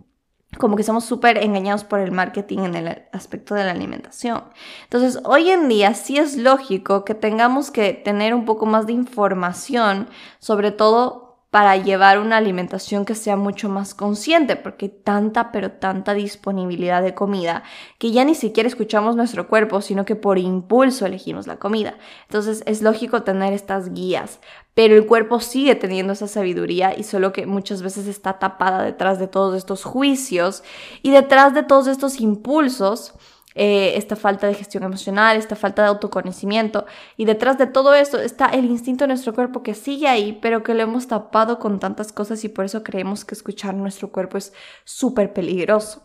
como 0.56 0.76
que 0.76 0.82
somos 0.82 1.04
súper 1.04 1.38
engañados 1.38 1.84
por 1.84 2.00
el 2.00 2.10
marketing 2.10 2.60
en 2.60 2.74
el 2.74 3.02
aspecto 3.12 3.54
de 3.54 3.64
la 3.64 3.72
alimentación. 3.72 4.44
Entonces, 4.84 5.20
hoy 5.24 5.50
en 5.50 5.68
día 5.68 5.94
sí 5.94 6.16
es 6.18 6.36
lógico 6.36 7.04
que 7.04 7.14
tengamos 7.14 7.70
que 7.70 7.92
tener 7.92 8.34
un 8.34 8.44
poco 8.44 8.64
más 8.66 8.86
de 8.86 8.92
información, 8.92 10.08
sobre 10.38 10.72
todo 10.72 11.27
para 11.50 11.76
llevar 11.76 12.18
una 12.18 12.36
alimentación 12.36 13.06
que 13.06 13.14
sea 13.14 13.36
mucho 13.36 13.70
más 13.70 13.94
consciente, 13.94 14.56
porque 14.56 14.90
tanta, 14.90 15.50
pero 15.50 15.72
tanta 15.72 16.12
disponibilidad 16.12 17.02
de 17.02 17.14
comida 17.14 17.62
que 17.98 18.10
ya 18.10 18.24
ni 18.24 18.34
siquiera 18.34 18.68
escuchamos 18.68 19.16
nuestro 19.16 19.48
cuerpo, 19.48 19.80
sino 19.80 20.04
que 20.04 20.14
por 20.14 20.38
impulso 20.38 21.06
elegimos 21.06 21.46
la 21.46 21.56
comida. 21.56 21.96
Entonces 22.26 22.62
es 22.66 22.82
lógico 22.82 23.22
tener 23.22 23.54
estas 23.54 23.94
guías, 23.94 24.40
pero 24.74 24.94
el 24.94 25.06
cuerpo 25.06 25.40
sigue 25.40 25.74
teniendo 25.74 26.12
esa 26.12 26.28
sabiduría 26.28 26.94
y 26.96 27.04
solo 27.04 27.32
que 27.32 27.46
muchas 27.46 27.80
veces 27.80 28.06
está 28.06 28.38
tapada 28.38 28.82
detrás 28.82 29.18
de 29.18 29.26
todos 29.26 29.56
estos 29.56 29.84
juicios 29.84 30.62
y 31.02 31.12
detrás 31.12 31.54
de 31.54 31.62
todos 31.62 31.86
estos 31.86 32.20
impulsos 32.20 33.14
eh, 33.60 33.96
esta 33.96 34.14
falta 34.14 34.46
de 34.46 34.54
gestión 34.54 34.84
emocional, 34.84 35.36
esta 35.36 35.56
falta 35.56 35.82
de 35.82 35.88
autoconocimiento. 35.88 36.86
Y 37.16 37.24
detrás 37.24 37.58
de 37.58 37.66
todo 37.66 37.92
esto 37.92 38.20
está 38.20 38.46
el 38.46 38.66
instinto 38.66 39.02
de 39.02 39.08
nuestro 39.08 39.34
cuerpo 39.34 39.64
que 39.64 39.74
sigue 39.74 40.06
ahí, 40.06 40.38
pero 40.40 40.62
que 40.62 40.74
lo 40.74 40.84
hemos 40.84 41.08
tapado 41.08 41.58
con 41.58 41.80
tantas 41.80 42.12
cosas 42.12 42.44
y 42.44 42.48
por 42.48 42.66
eso 42.66 42.84
creemos 42.84 43.24
que 43.24 43.34
escuchar 43.34 43.74
nuestro 43.74 44.12
cuerpo 44.12 44.38
es 44.38 44.52
súper 44.84 45.32
peligroso. 45.32 46.04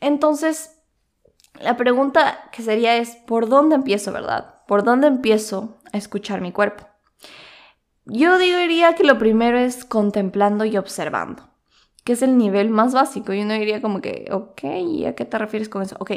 Entonces, 0.00 0.80
la 1.60 1.76
pregunta 1.76 2.48
que 2.50 2.62
sería 2.62 2.96
es, 2.96 3.14
¿por 3.26 3.50
dónde 3.50 3.74
empiezo, 3.74 4.10
verdad? 4.10 4.62
¿Por 4.66 4.82
dónde 4.82 5.06
empiezo 5.06 5.76
a 5.92 5.98
escuchar 5.98 6.40
mi 6.40 6.50
cuerpo? 6.50 6.88
Yo 8.06 8.38
diría 8.38 8.94
que 8.94 9.04
lo 9.04 9.18
primero 9.18 9.58
es 9.58 9.84
contemplando 9.84 10.64
y 10.64 10.78
observando, 10.78 11.50
que 12.04 12.14
es 12.14 12.22
el 12.22 12.38
nivel 12.38 12.70
más 12.70 12.94
básico. 12.94 13.34
Y 13.34 13.42
uno 13.42 13.52
diría 13.52 13.82
como 13.82 14.00
que, 14.00 14.30
ok, 14.32 14.64
¿a 15.06 15.14
qué 15.14 15.26
te 15.26 15.36
refieres 15.36 15.68
con 15.68 15.82
eso? 15.82 15.96
Ok, 16.00 16.12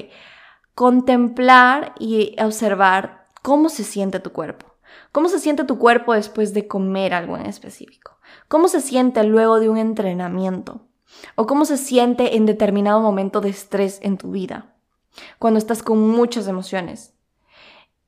contemplar 0.75 1.93
y 1.99 2.35
observar 2.41 3.27
cómo 3.41 3.69
se 3.69 3.83
siente 3.83 4.19
tu 4.19 4.31
cuerpo. 4.31 4.73
¿Cómo 5.11 5.29
se 5.29 5.39
siente 5.39 5.63
tu 5.63 5.77
cuerpo 5.77 6.13
después 6.13 6.53
de 6.53 6.67
comer 6.67 7.13
algo 7.13 7.37
en 7.37 7.45
específico? 7.45 8.17
¿Cómo 8.47 8.67
se 8.67 8.81
siente 8.81 9.23
luego 9.23 9.59
de 9.59 9.69
un 9.69 9.77
entrenamiento? 9.77 10.87
¿O 11.35 11.45
cómo 11.45 11.65
se 11.65 11.77
siente 11.77 12.35
en 12.35 12.45
determinado 12.45 13.01
momento 13.01 13.41
de 13.41 13.49
estrés 13.49 13.99
en 14.01 14.17
tu 14.17 14.31
vida? 14.31 14.75
Cuando 15.39 15.59
estás 15.59 15.83
con 15.83 16.09
muchas 16.09 16.47
emociones 16.47 17.13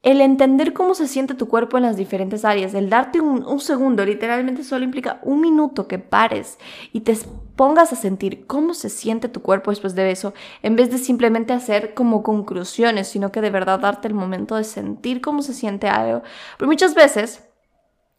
el 0.06 0.22
entender 0.22 0.72
cómo 0.72 0.94
se 0.94 1.08
siente 1.08 1.34
tu 1.34 1.48
cuerpo 1.48 1.78
en 1.78 1.84
las 1.84 1.98
diferentes 1.98 2.46
áreas, 2.46 2.76
el 2.76 2.92
darte 2.92 3.20
un, 3.22 3.60
segundo, 3.60 4.06
literalmente 4.06 4.64
solo 4.64 4.86
implica 4.86 5.20
un 5.24 5.42
minuto 5.42 5.88
que 5.88 5.98
pares 5.98 6.60
y 6.94 7.02
te 7.02 7.18
pongas 7.56 7.92
a 7.92 7.96
sentir 7.96 8.46
cómo 8.46 8.76
se 8.76 8.90
siente 8.90 9.30
tu 9.30 9.42
cuerpo 9.42 9.72
después 9.72 9.96
de 9.96 10.12
eso, 10.12 10.36
en 10.62 10.76
vez 10.76 10.92
de 10.92 11.00
simplemente 11.00 11.54
hacer 11.54 11.96
como 11.96 12.22
conclusiones, 12.22 13.08
sino 13.08 13.32
que 13.32 13.42
de 13.42 13.50
verdad 13.50 13.80
darte 13.80 14.08
el 14.08 14.14
momento 14.14 14.56
de 14.56 14.64
sentir 14.64 15.22
cómo 15.22 15.42
se 15.42 15.56
siente 15.56 15.88
algo. 15.90 16.22
Porque 16.58 16.68
muchas 16.68 16.94
veces 16.94 17.42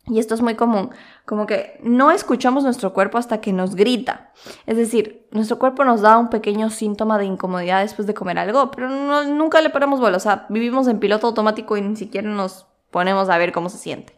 y 0.08 0.20
esto 0.20 0.34
es 0.34 0.40
muy 0.40 0.54
común, 0.54 0.90
como 1.26 1.46
que 1.46 1.78
no 1.82 2.12
escuchamos 2.12 2.64
nuestro 2.64 2.92
cuerpo 2.92 3.18
hasta 3.18 3.40
que 3.40 3.52
nos 3.52 3.74
grita. 3.74 4.32
Es 4.64 4.76
decir, 4.76 5.26
nuestro 5.32 5.58
cuerpo 5.58 5.84
nos 5.84 6.00
da 6.00 6.16
un 6.18 6.30
pequeño 6.30 6.70
síntoma 6.70 7.18
de 7.18 7.24
incomodidad 7.24 7.82
después 7.82 8.06
de 8.06 8.14
comer 8.14 8.38
algo, 8.38 8.70
pero 8.70 8.88
nunca 8.88 9.60
le 9.60 9.70
paramos 9.70 10.00
bola. 10.00 10.16
O 10.16 10.20
sea, 10.20 10.46
vivimos 10.48 10.86
en 10.86 11.00
piloto 11.00 11.26
automático 11.26 11.76
y 11.76 11.82
ni 11.82 11.96
siquiera 11.96 12.28
nos 12.28 12.66
ponemos 12.90 13.28
a 13.28 13.38
ver 13.38 13.52
cómo 13.52 13.68
se 13.68 13.78
siente 13.78 14.16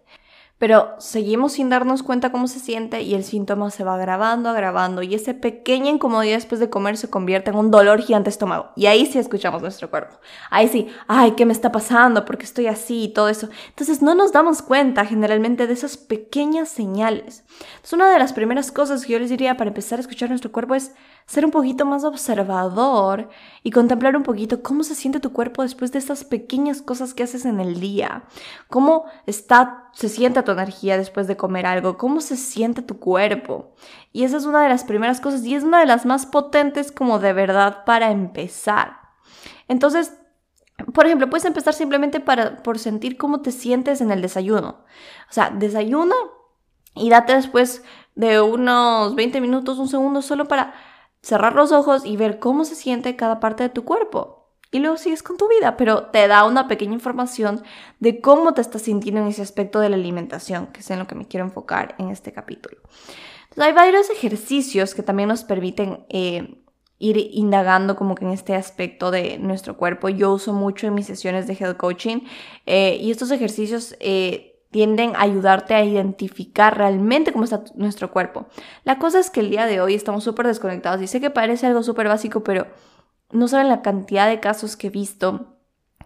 pero 0.59 0.95
seguimos 0.99 1.53
sin 1.53 1.71
darnos 1.71 2.03
cuenta 2.03 2.33
cómo 2.33 2.49
se 2.49 2.59
siente 2.59 3.03
y 3.03 3.15
el 3.15 3.25
síntoma 3.25 3.71
se 3.71 3.85
va 3.85 3.95
agravando, 3.95 4.49
agravando 4.49 5.03
y 5.03 5.15
esa 5.15 5.35
pequeña 5.35 5.91
incomodidad 5.91 6.37
después 6.37 6.61
de 6.61 6.69
comer 6.69 6.97
se 6.97 7.09
convierte 7.09 7.51
en 7.51 7.57
un 7.57 7.71
dolor 7.71 8.03
gigante 8.03 8.31
estómago 8.31 8.71
y 8.75 8.87
ahí 8.87 9.07
sí 9.07 9.19
escuchamos 9.19 9.63
nuestro 9.63 9.89
cuerpo. 9.89 10.19
Ahí 10.51 10.69
sí, 10.69 10.89
ay, 11.07 11.33
¿qué 11.33 11.47
me 11.47 11.53
está 11.53 11.71
pasando? 11.71 12.25
¿Por 12.25 12.39
qué 12.39 12.45
estoy 12.45 12.67
así? 12.67 13.05
Y 13.05 13.09
todo 13.13 13.29
eso. 13.29 13.49
Entonces 13.69 14.03
no 14.03 14.15
nos 14.15 14.33
damos 14.33 14.63
cuenta 14.63 15.05
generalmente 15.05 15.67
de 15.67 15.73
esas 15.73 15.97
pequeñas 15.97 16.69
señales. 16.69 17.45
Entonces 17.77 17.93
una 17.93 18.13
de 18.13 18.19
las 18.19 18.33
primeras 18.33 18.73
cosas 18.73 19.07
que 19.07 19.13
yo 19.13 19.19
les 19.19 19.31
diría 19.31 19.57
para 19.57 19.69
empezar 19.69 19.99
a 19.99 20.03
escuchar 20.03 20.29
nuestro 20.29 20.51
cuerpo 20.51 20.75
es 20.75 20.93
ser 21.29 21.45
un 21.45 21.51
poquito 21.51 21.85
más 21.85 22.05
observador 22.05 23.29
y 23.63 23.71
contemplar 23.71 24.17
un 24.17 24.23
poquito 24.23 24.63
cómo 24.63 24.83
se 24.83 24.95
siente 24.95 25.21
tu 25.21 25.31
cuerpo 25.31 25.63
después 25.63 25.93
de 25.93 25.99
estas 25.99 26.25
pequeñas 26.25 26.81
cosas 26.81 27.13
que 27.13 27.23
haces 27.23 27.45
en 27.45 27.61
el 27.61 27.81
día. 27.81 28.25
Cómo 28.69 29.05
está, 29.27 29.91
se 29.93 30.09
siente 30.09 30.43
tu 30.43 30.53
energía 30.53 30.97
después 30.97 31.27
de 31.27 31.37
comer 31.37 31.67
algo, 31.67 31.99
cómo 31.99 32.23
se 32.23 32.39
siente 32.39 32.81
tu 32.81 32.99
cuerpo. 32.99 33.75
Y 34.11 34.25
esa 34.25 34.39
es 34.39 34.47
una 34.47 34.63
de 34.63 34.71
las 34.71 34.85
primeras 34.85 35.21
cosas 35.21 35.45
y 35.45 35.55
es 35.55 35.65
una 35.65 35.81
de 35.81 35.87
las 35.87 36.07
más 36.07 36.25
potentes 36.25 36.91
como 36.91 37.19
de 37.19 37.35
verdad 37.35 37.85
para 37.85 38.11
empezar. 38.11 38.97
Entonces, 39.69 40.15
por 40.95 41.05
ejemplo, 41.05 41.29
puedes 41.29 41.45
empezar 41.45 41.75
simplemente 41.75 42.21
para, 42.21 42.63
por 42.63 42.79
sentir 42.79 43.19
cómo 43.19 43.43
te 43.43 43.53
sientes 43.53 44.01
en 44.01 44.11
el 44.13 44.23
desayuno. 44.23 44.79
O 45.29 45.33
sea, 45.33 45.51
desayuna 45.51 46.15
y 46.95 47.11
date 47.11 47.35
después 47.35 47.85
de 48.15 48.41
unos 48.41 49.15
20 49.15 49.43
minutos, 49.43 49.79
un 49.79 49.89
segundo, 49.89 50.23
solo 50.23 50.49
para 50.49 50.73
cerrar 51.23 51.55
los 51.55 51.73
ojos 51.73 52.05
y 52.05 52.17
ver 52.17 52.39
cómo 52.39 52.65
se 52.65 52.75
siente 52.75 53.17
cada 53.17 53.41
parte 53.41 53.65
de 53.65 53.69
tu 53.69 53.85
cuerpo. 53.85 54.39
Y 54.71 54.81
luego 54.81 54.99
sigues 54.99 55.23
con 55.23 55.39
tu 55.39 55.49
vida, 55.49 55.77
pero 55.77 56.07
te 56.07 56.29
da 56.29 56.45
una 56.45 56.69
pequeña 56.69 56.93
información 56.93 57.63
de 58.01 58.21
cómo 58.21 58.53
te 58.53 58.61
estás 58.61 58.83
sintiendo 58.83 59.23
en 59.23 59.29
ese 59.29 59.41
aspecto 59.41 59.81
de 59.81 59.89
la 59.89 59.97
alimentación, 59.97 60.67
que 60.69 60.81
es 60.81 60.91
en 60.91 60.99
lo 60.99 61.07
que 61.07 61.15
me 61.15 61.27
quiero 61.27 61.47
enfocar 61.47 61.95
en 61.99 62.11
este 62.11 62.33
capítulo. 62.33 62.77
Entonces, 63.45 63.65
hay 63.65 63.73
varios 63.73 64.11
ejercicios 64.11 64.95
que 64.95 65.03
también 65.03 65.31
nos 65.31 65.45
permiten 65.45 66.05
eh, 66.11 66.63
ir 66.99 67.17
indagando 67.33 67.97
como 67.97 68.15
que 68.15 68.27
en 68.27 68.33
este 68.33 68.55
aspecto 68.55 69.11
de 69.11 69.39
nuestro 69.39 69.79
cuerpo. 69.79 70.11
Yo 70.11 70.33
uso 70.33 70.53
mucho 70.53 70.87
en 70.87 70.95
mis 70.95 71.07
sesiones 71.07 71.47
de 71.47 71.55
health 71.55 71.79
coaching 71.79 72.21
eh, 72.67 72.99
y 73.01 73.11
estos 73.11 73.31
ejercicios 73.31 73.97
eh, 74.01 74.58
tienden 74.71 75.17
a 75.17 75.23
ayudarte 75.23 75.75
a 75.75 75.85
identificar 75.85 76.77
realmente 76.77 77.33
cómo 77.33 77.45
está 77.45 77.65
nuestro 77.75 78.11
cuerpo. 78.11 78.47
La 78.85 78.99
cosa 78.99 79.19
es 79.19 79.31
que 79.31 79.41
el 79.41 79.51
día 79.51 79.67
de 79.67 79.81
hoy 79.81 79.95
estamos 79.95 80.25
súper 80.25 80.47
desconectados 80.47 81.01
y 81.01 81.07
sé 81.07 81.21
que 81.21 81.31
parece 81.31 81.67
algo 81.67 81.83
súper 81.83 82.09
básico, 82.09 82.45
pero 82.45 82.67
no 83.31 83.49
saben 83.49 83.69
la 83.69 83.83
cantidad 83.83 84.29
de 84.29 84.41
casos 84.41 84.77
que 84.77 84.89
he 84.89 84.91
visto 84.91 85.59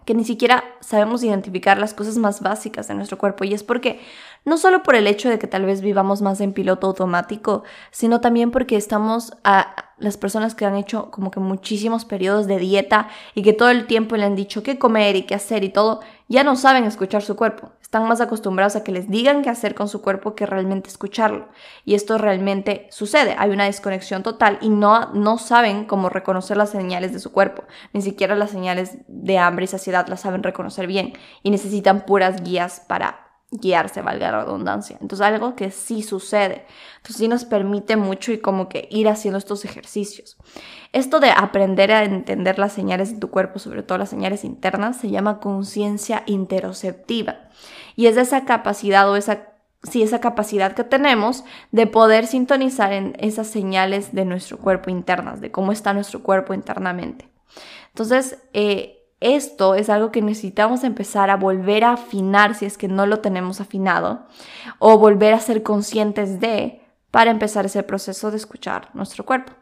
que 0.05 0.13
ni 0.13 0.25
siquiera 0.25 0.63
sabemos 0.81 1.23
identificar 1.23 1.77
las 1.77 1.93
cosas 1.93 2.17
más 2.17 2.41
básicas 2.41 2.87
de 2.87 2.95
nuestro 2.95 3.17
cuerpo 3.17 3.43
y 3.43 3.53
es 3.53 3.63
porque 3.63 3.99
no 4.45 4.57
solo 4.57 4.83
por 4.83 4.95
el 4.95 5.07
hecho 5.07 5.29
de 5.29 5.39
que 5.39 5.47
tal 5.47 5.65
vez 5.65 5.81
vivamos 5.81 6.21
más 6.21 6.41
en 6.41 6.53
piloto 6.53 6.87
automático, 6.87 7.63
sino 7.91 8.19
también 8.19 8.51
porque 8.51 8.75
estamos 8.75 9.33
a 9.43 9.93
las 9.97 10.17
personas 10.17 10.55
que 10.55 10.65
han 10.65 10.75
hecho 10.75 11.09
como 11.11 11.31
que 11.31 11.39
muchísimos 11.39 12.03
periodos 12.03 12.47
de 12.47 12.57
dieta 12.57 13.07
y 13.33 13.43
que 13.43 13.53
todo 13.53 13.69
el 13.69 13.87
tiempo 13.87 14.17
le 14.17 14.25
han 14.25 14.35
dicho 14.35 14.63
qué 14.63 14.77
comer 14.77 15.15
y 15.15 15.23
qué 15.23 15.35
hacer 15.35 15.63
y 15.63 15.69
todo, 15.69 16.01
ya 16.27 16.43
no 16.43 16.55
saben 16.55 16.83
escuchar 16.83 17.21
su 17.21 17.35
cuerpo. 17.37 17.71
Están 17.93 18.07
más 18.07 18.21
acostumbrados 18.21 18.75
a 18.75 18.83
que 18.83 18.91
les 18.91 19.07
digan 19.07 19.43
qué 19.43 19.51
hacer 19.51 19.75
con 19.75 19.87
su 19.87 20.01
cuerpo 20.01 20.33
que 20.33 20.47
realmente 20.47 20.89
escucharlo. 20.89 21.49
Y 21.85 21.93
esto 21.93 22.17
realmente 22.17 22.87
sucede. 22.89 23.35
Hay 23.37 23.51
una 23.51 23.65
desconexión 23.65 24.23
total 24.23 24.57
y 24.61 24.69
no, 24.69 25.13
no 25.13 25.37
saben 25.37 25.85
cómo 25.85 26.09
reconocer 26.09 26.57
las 26.57 26.71
señales 26.71 27.13
de 27.13 27.19
su 27.19 27.31
cuerpo. 27.31 27.65
Ni 27.93 28.01
siquiera 28.01 28.35
las 28.35 28.49
señales 28.49 28.97
de 29.07 29.37
hambre 29.37 29.65
y 29.65 29.67
saciedad 29.67 30.07
las 30.07 30.21
saben 30.21 30.41
reconocer 30.41 30.87
bien. 30.87 31.13
Y 31.43 31.51
necesitan 31.51 32.07
puras 32.07 32.41
guías 32.41 32.79
para 32.87 33.22
guiarse, 33.53 34.01
valga 34.01 34.31
la 34.31 34.43
redundancia. 34.43 34.97
Entonces, 34.99 35.25
algo 35.25 35.55
que 35.55 35.71
sí 35.71 36.01
sucede. 36.01 36.65
Entonces, 36.97 37.17
sí 37.17 37.27
nos 37.27 37.45
permite 37.45 37.95
mucho 37.95 38.31
y 38.31 38.39
como 38.39 38.67
que 38.67 38.87
ir 38.91 39.07
haciendo 39.07 39.37
estos 39.37 39.63
ejercicios. 39.65 40.37
Esto 40.91 41.19
de 41.19 41.31
aprender 41.31 41.91
a 41.91 42.03
entender 42.03 42.59
las 42.59 42.73
señales 42.73 43.13
de 43.13 43.19
tu 43.19 43.29
cuerpo, 43.29 43.59
sobre 43.59 43.83
todo 43.83 43.97
las 43.97 44.09
señales 44.09 44.43
internas, 44.43 44.97
se 44.97 45.09
llama 45.09 45.39
conciencia 45.39 46.23
interoceptiva. 46.25 47.49
Y 47.95 48.07
es 48.07 48.17
esa 48.17 48.45
capacidad 48.45 49.09
o 49.09 49.15
esa 49.15 49.53
sí, 49.83 50.01
esa 50.01 50.19
capacidad 50.21 50.73
que 50.73 50.83
tenemos 50.83 51.43
de 51.71 51.87
poder 51.87 52.25
sintonizar 52.25 52.93
en 52.93 53.15
esas 53.19 53.47
señales 53.47 54.13
de 54.13 54.25
nuestro 54.25 54.57
cuerpo 54.57 54.89
internas, 54.89 55.41
de 55.41 55.51
cómo 55.51 55.71
está 55.71 55.93
nuestro 55.93 56.23
cuerpo 56.23 56.53
internamente. 56.53 57.29
Entonces, 57.89 58.37
eh, 58.53 59.02
esto 59.23 59.75
es 59.75 59.89
algo 59.89 60.11
que 60.11 60.21
necesitamos 60.21 60.83
empezar 60.83 61.29
a 61.29 61.37
volver 61.37 61.83
a 61.83 61.93
afinar 61.93 62.55
si 62.55 62.65
es 62.65 62.77
que 62.77 62.87
no 62.87 63.05
lo 63.05 63.19
tenemos 63.19 63.61
afinado 63.61 64.27
o 64.79 64.97
volver 64.97 65.33
a 65.33 65.39
ser 65.39 65.63
conscientes 65.63 66.39
de 66.39 66.81
para 67.09 67.31
empezar 67.31 67.65
ese 67.65 67.83
proceso 67.83 68.31
de 68.31 68.37
escuchar 68.37 68.89
nuestro 68.93 69.25
cuerpo. 69.25 69.53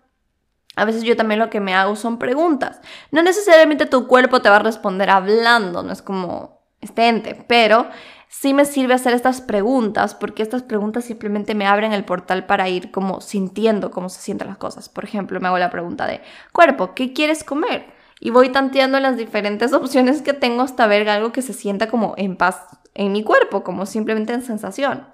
A 0.75 0.86
veces 0.86 1.03
yo 1.03 1.15
también 1.15 1.39
lo 1.39 1.50
que 1.50 1.60
me 1.60 1.75
hago 1.75 1.96
son 1.96 2.18
preguntas. 2.18 2.80
No 3.12 3.22
necesariamente 3.22 3.86
tu 3.86 4.08
cuerpo 4.08 4.41
te 4.41 4.50
va 4.50 4.56
a 4.56 4.60
responder 4.60 5.10
hablando, 5.10 5.84
no 5.84 5.91
es 5.91 6.01
como 6.01 6.62
este 6.80 7.08
ente, 7.08 7.46
pero 7.48 7.88
sí 8.30 8.53
me 8.53 8.65
sirve 8.65 8.94
hacer 8.94 9.13
estas 9.13 9.41
preguntas 9.41 10.15
porque 10.15 10.41
estas 10.41 10.63
preguntas 10.63 11.03
simplemente 11.03 11.53
me 11.53 11.68
abren 11.68 11.91
el 11.94 12.06
portal 12.06 12.46
para 12.46 12.70
ir 12.70 12.89
como 12.89 13.22
sintiendo 13.22 13.91
cómo 13.91 14.10
se 14.10 14.22
sienten 14.22 14.48
las 14.48 14.58
cosas. 14.58 14.89
Por 14.89 15.03
ejemplo, 15.03 15.39
me 15.39 15.48
hago 15.48 15.58
la 15.58 15.70
pregunta 15.70 16.08
de, 16.08 16.22
cuerpo, 16.53 16.96
¿qué 16.96 17.13
quieres 17.13 17.44
comer? 17.44 18.00
Y 18.23 18.29
voy 18.29 18.49
tanteando 18.49 18.99
las 18.99 19.17
diferentes 19.17 19.73
opciones 19.73 20.21
que 20.21 20.33
tengo 20.33 20.61
hasta 20.61 20.85
ver 20.85 21.09
algo 21.09 21.31
que 21.31 21.41
se 21.41 21.53
sienta 21.53 21.87
como 21.87 22.13
en 22.17 22.37
paz 22.37 22.67
en 22.93 23.11
mi 23.11 23.23
cuerpo, 23.23 23.63
como 23.63 23.87
simplemente 23.87 24.31
en 24.31 24.43
sensación. 24.43 25.07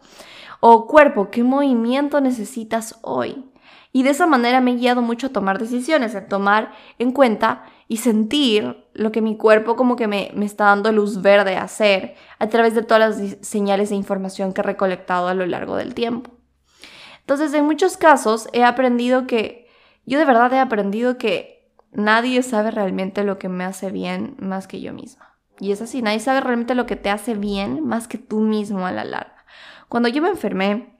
O 0.59 0.87
cuerpo, 0.87 1.31
¿qué 1.31 1.41
movimiento 1.41 2.19
necesitas 2.19 2.99
hoy? 3.03 3.49
Y 3.93 4.03
de 4.03 4.09
esa 4.09 4.27
manera 4.27 4.59
me 4.59 4.71
he 4.71 4.75
guiado 4.75 5.01
mucho 5.01 5.27
a 5.27 5.29
tomar 5.29 5.57
decisiones, 5.57 6.15
a 6.15 6.27
tomar 6.27 6.73
en 6.99 7.13
cuenta 7.13 7.63
y 7.87 7.97
sentir 7.97 8.85
lo 8.93 9.13
que 9.13 9.21
mi 9.21 9.37
cuerpo 9.37 9.77
como 9.77 9.95
que 9.95 10.07
me, 10.07 10.31
me, 10.33 10.45
está 10.45 10.65
dando 10.65 10.91
luz 10.91 11.21
verde 11.21 11.55
a 11.55 11.63
hacer 11.63 12.15
a 12.39 12.47
través 12.47 12.75
de 12.75 12.83
todas 12.83 13.21
las 13.21 13.37
señales 13.39 13.89
de 13.89 13.95
información 13.95 14.51
que 14.51 14.59
he 14.59 14.65
recolectado 14.65 15.29
a 15.29 15.33
lo 15.33 15.45
largo 15.45 15.77
del 15.77 15.93
tiempo. 15.93 16.31
Entonces, 17.21 17.53
en 17.53 17.63
muchos 17.63 17.95
casos 17.95 18.49
he 18.51 18.65
aprendido 18.65 19.27
que, 19.27 19.69
yo 20.05 20.19
de 20.19 20.25
verdad 20.25 20.51
he 20.51 20.59
aprendido 20.59 21.17
que 21.17 21.56
nadie 21.98 22.44
sabe 22.44 22.70
realmente 22.70 23.24
lo 23.24 23.39
que 23.39 23.50
me 23.50 23.63
hace 23.63 23.92
bien 23.92 24.36
más 24.39 24.68
que 24.68 24.80
yo 24.80 24.94
misma. 24.94 25.36
Y 25.60 25.72
es 25.72 25.82
así, 25.82 26.04
nadie 26.04 26.20
sabe 26.20 26.42
realmente 26.42 26.75
lo 26.75 26.86
que 26.86 26.96
te 26.96 27.10
hace 27.10 27.34
bien 27.34 27.86
más 27.86 28.08
que 28.08 28.20
tú 28.20 28.39
mismo 28.39 28.86
a 28.86 28.92
la 28.92 29.04
larga. 29.04 29.46
Cuando 29.89 30.08
yo 30.08 30.22
me 30.22 30.30
enfermé, 30.30 30.96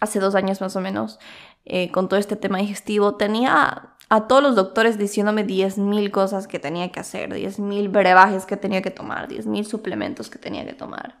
hace 0.00 0.20
dos 0.20 0.36
años 0.36 0.60
más 0.60 0.76
o 0.76 0.80
menos, 0.80 1.18
eh, 1.64 1.90
con 1.90 2.08
todo 2.08 2.20
este 2.20 2.36
tema 2.36 2.58
digestivo, 2.58 3.16
tenía 3.16 3.96
a 4.08 4.28
todos 4.28 4.40
los 4.40 4.54
doctores 4.54 4.96
diciéndome 4.96 5.44
10.000 5.44 6.12
cosas 6.12 6.46
que 6.46 6.60
tenía 6.60 6.92
que 6.92 7.00
hacer, 7.00 7.34
10.000 7.34 7.90
brebajes 7.90 8.46
que 8.46 8.56
tenía 8.56 8.80
que 8.80 8.92
tomar, 8.92 9.28
10.000 9.28 9.64
suplementos 9.64 10.30
que 10.30 10.38
tenía 10.38 10.64
que 10.64 10.72
tomar. 10.72 11.20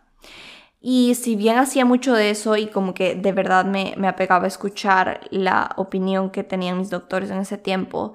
Y 0.80 1.16
si 1.16 1.34
bien 1.34 1.58
hacía 1.58 1.84
mucho 1.84 2.14
de 2.14 2.30
eso 2.30 2.56
y 2.56 2.68
como 2.68 2.94
que 2.94 3.16
de 3.16 3.32
verdad 3.32 3.64
me, 3.64 3.94
me 3.96 4.06
apegaba 4.06 4.44
a 4.44 4.48
escuchar 4.48 5.22
la 5.30 5.72
opinión 5.76 6.30
que 6.30 6.44
tenían 6.44 6.78
mis 6.78 6.88
doctores 6.88 7.30
en 7.30 7.38
ese 7.38 7.58
tiempo, 7.58 8.14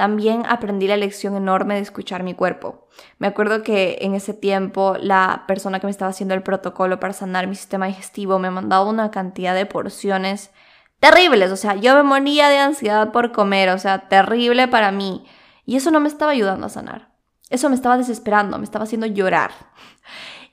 también 0.00 0.44
aprendí 0.48 0.88
la 0.88 0.96
lección 0.96 1.36
enorme 1.36 1.74
de 1.74 1.80
escuchar 1.80 2.22
mi 2.22 2.32
cuerpo. 2.32 2.88
Me 3.18 3.26
acuerdo 3.26 3.62
que 3.62 3.98
en 4.00 4.14
ese 4.14 4.32
tiempo 4.32 4.96
la 4.98 5.44
persona 5.46 5.78
que 5.78 5.86
me 5.86 5.90
estaba 5.90 6.10
haciendo 6.10 6.32
el 6.32 6.42
protocolo 6.42 6.98
para 6.98 7.12
sanar 7.12 7.46
mi 7.46 7.54
sistema 7.54 7.84
digestivo 7.84 8.38
me 8.38 8.50
mandaba 8.50 8.88
una 8.88 9.10
cantidad 9.10 9.54
de 9.54 9.66
porciones 9.66 10.52
terribles. 11.00 11.52
O 11.52 11.56
sea, 11.56 11.74
yo 11.74 11.94
me 11.94 12.02
moría 12.02 12.48
de 12.48 12.56
ansiedad 12.56 13.12
por 13.12 13.30
comer, 13.32 13.68
o 13.68 13.78
sea, 13.78 14.08
terrible 14.08 14.68
para 14.68 14.90
mí. 14.90 15.26
Y 15.66 15.76
eso 15.76 15.90
no 15.90 16.00
me 16.00 16.08
estaba 16.08 16.32
ayudando 16.32 16.68
a 16.68 16.70
sanar. 16.70 17.10
Eso 17.50 17.68
me 17.68 17.74
estaba 17.74 17.98
desesperando, 17.98 18.56
me 18.56 18.64
estaba 18.64 18.84
haciendo 18.84 19.06
llorar. 19.06 19.50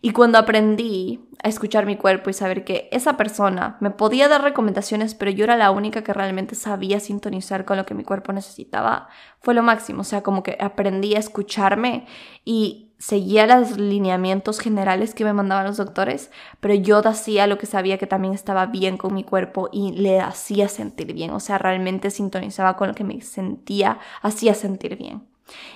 Y 0.02 0.12
cuando 0.12 0.38
aprendí 0.38 1.28
a 1.44 1.50
escuchar 1.50 1.86
mi 1.86 1.98
cuerpo 1.98 2.30
y 2.30 2.34
saber 2.34 2.64
que 2.64 2.88
esa 2.92 3.18
persona 3.18 3.78
me 3.80 3.90
podía 3.90 4.28
dar 4.28 4.44
recomendaciones, 4.44 5.16
pero 5.16 5.32
yo 5.32 5.44
era 5.44 5.58
la 5.58 5.72
única 5.72 6.04
que 6.04 6.14
realmente 6.14 6.56
sabía 6.56 7.00
sintonizar 7.00 7.66
con 7.66 7.78
lo 7.78 7.86
que 7.86 7.96
mi 7.96 8.04
cuerpo 8.04 8.32
necesitaba, 8.32 9.08
fue 9.40 9.54
lo 9.54 9.64
máximo. 9.64 10.02
O 10.02 10.04
sea, 10.04 10.22
como 10.22 10.44
que 10.44 10.58
aprendí 10.60 11.16
a 11.16 11.20
escucharme 11.20 12.06
y 12.46 12.92
seguía 13.00 13.46
los 13.48 13.78
lineamientos 13.78 14.60
generales 14.60 15.14
que 15.14 15.24
me 15.24 15.34
mandaban 15.34 15.68
los 15.68 15.78
doctores, 15.78 16.32
pero 16.60 16.74
yo 16.74 17.02
hacía 17.08 17.48
lo 17.48 17.58
que 17.58 17.66
sabía 17.66 17.98
que 17.98 18.08
también 18.08 18.34
estaba 18.34 18.66
bien 18.66 18.98
con 18.98 19.14
mi 19.14 19.24
cuerpo 19.24 19.70
y 19.72 19.92
le 19.92 20.20
hacía 20.20 20.68
sentir 20.68 21.14
bien. 21.14 21.32
O 21.32 21.40
sea, 21.40 21.58
realmente 21.58 22.10
sintonizaba 22.12 22.76
con 22.76 22.88
lo 22.90 22.94
que 22.96 23.04
me 23.04 23.22
sentía, 23.22 24.00
hacía 24.22 24.54
sentir 24.54 24.98
bien. 24.98 25.24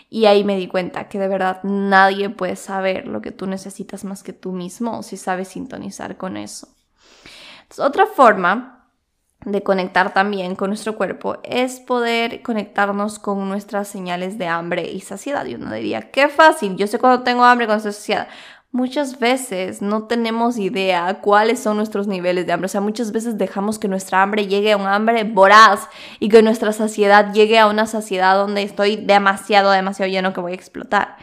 Y 0.09 0.25
ahí 0.25 0.43
me 0.43 0.57
di 0.57 0.67
cuenta 0.67 1.07
que 1.07 1.19
de 1.19 1.27
verdad 1.27 1.61
nadie 1.63 2.29
puede 2.29 2.55
saber 2.55 3.07
lo 3.07 3.21
que 3.21 3.31
tú 3.31 3.47
necesitas 3.47 4.03
más 4.03 4.23
que 4.23 4.33
tú 4.33 4.51
mismo 4.51 5.03
si 5.03 5.17
sabes 5.17 5.49
sintonizar 5.49 6.17
con 6.17 6.37
eso. 6.37 6.67
otra 7.77 8.05
forma 8.05 8.81
de 9.45 9.63
conectar 9.63 10.13
también 10.13 10.55
con 10.55 10.69
nuestro 10.69 10.95
cuerpo 10.95 11.37
es 11.43 11.79
poder 11.79 12.41
conectarnos 12.43 13.17
con 13.17 13.49
nuestras 13.49 13.87
señales 13.87 14.37
de 14.37 14.47
hambre 14.47 14.91
y 14.91 15.01
saciedad. 15.01 15.45
Y 15.45 15.55
uno 15.55 15.73
diría, 15.73 16.11
qué 16.11 16.27
fácil, 16.27 16.75
yo 16.75 16.87
sé 16.87 16.99
cuando 16.99 17.23
tengo 17.23 17.43
hambre, 17.43 17.65
cuando 17.65 17.89
estoy 17.89 17.93
saciada. 17.93 18.27
Muchas 18.73 19.19
veces 19.19 19.81
no 19.81 20.03
tenemos 20.03 20.57
idea 20.57 21.19
cuáles 21.19 21.59
son 21.59 21.75
nuestros 21.75 22.07
niveles 22.07 22.45
de 22.45 22.53
hambre. 22.53 22.67
O 22.67 22.69
sea, 22.69 22.79
muchas 22.79 23.11
veces 23.11 23.37
dejamos 23.37 23.79
que 23.79 23.89
nuestra 23.89 24.21
hambre 24.21 24.47
llegue 24.47 24.71
a 24.71 24.77
un 24.77 24.87
hambre 24.87 25.25
voraz 25.25 25.89
y 26.21 26.29
que 26.29 26.41
nuestra 26.41 26.71
saciedad 26.71 27.33
llegue 27.33 27.59
a 27.59 27.67
una 27.67 27.85
saciedad 27.85 28.35
donde 28.35 28.63
estoy 28.63 28.95
demasiado, 28.95 29.71
demasiado 29.71 30.09
lleno 30.09 30.31
que 30.31 30.39
voy 30.39 30.53
a 30.53 30.55
explotar. 30.55 31.17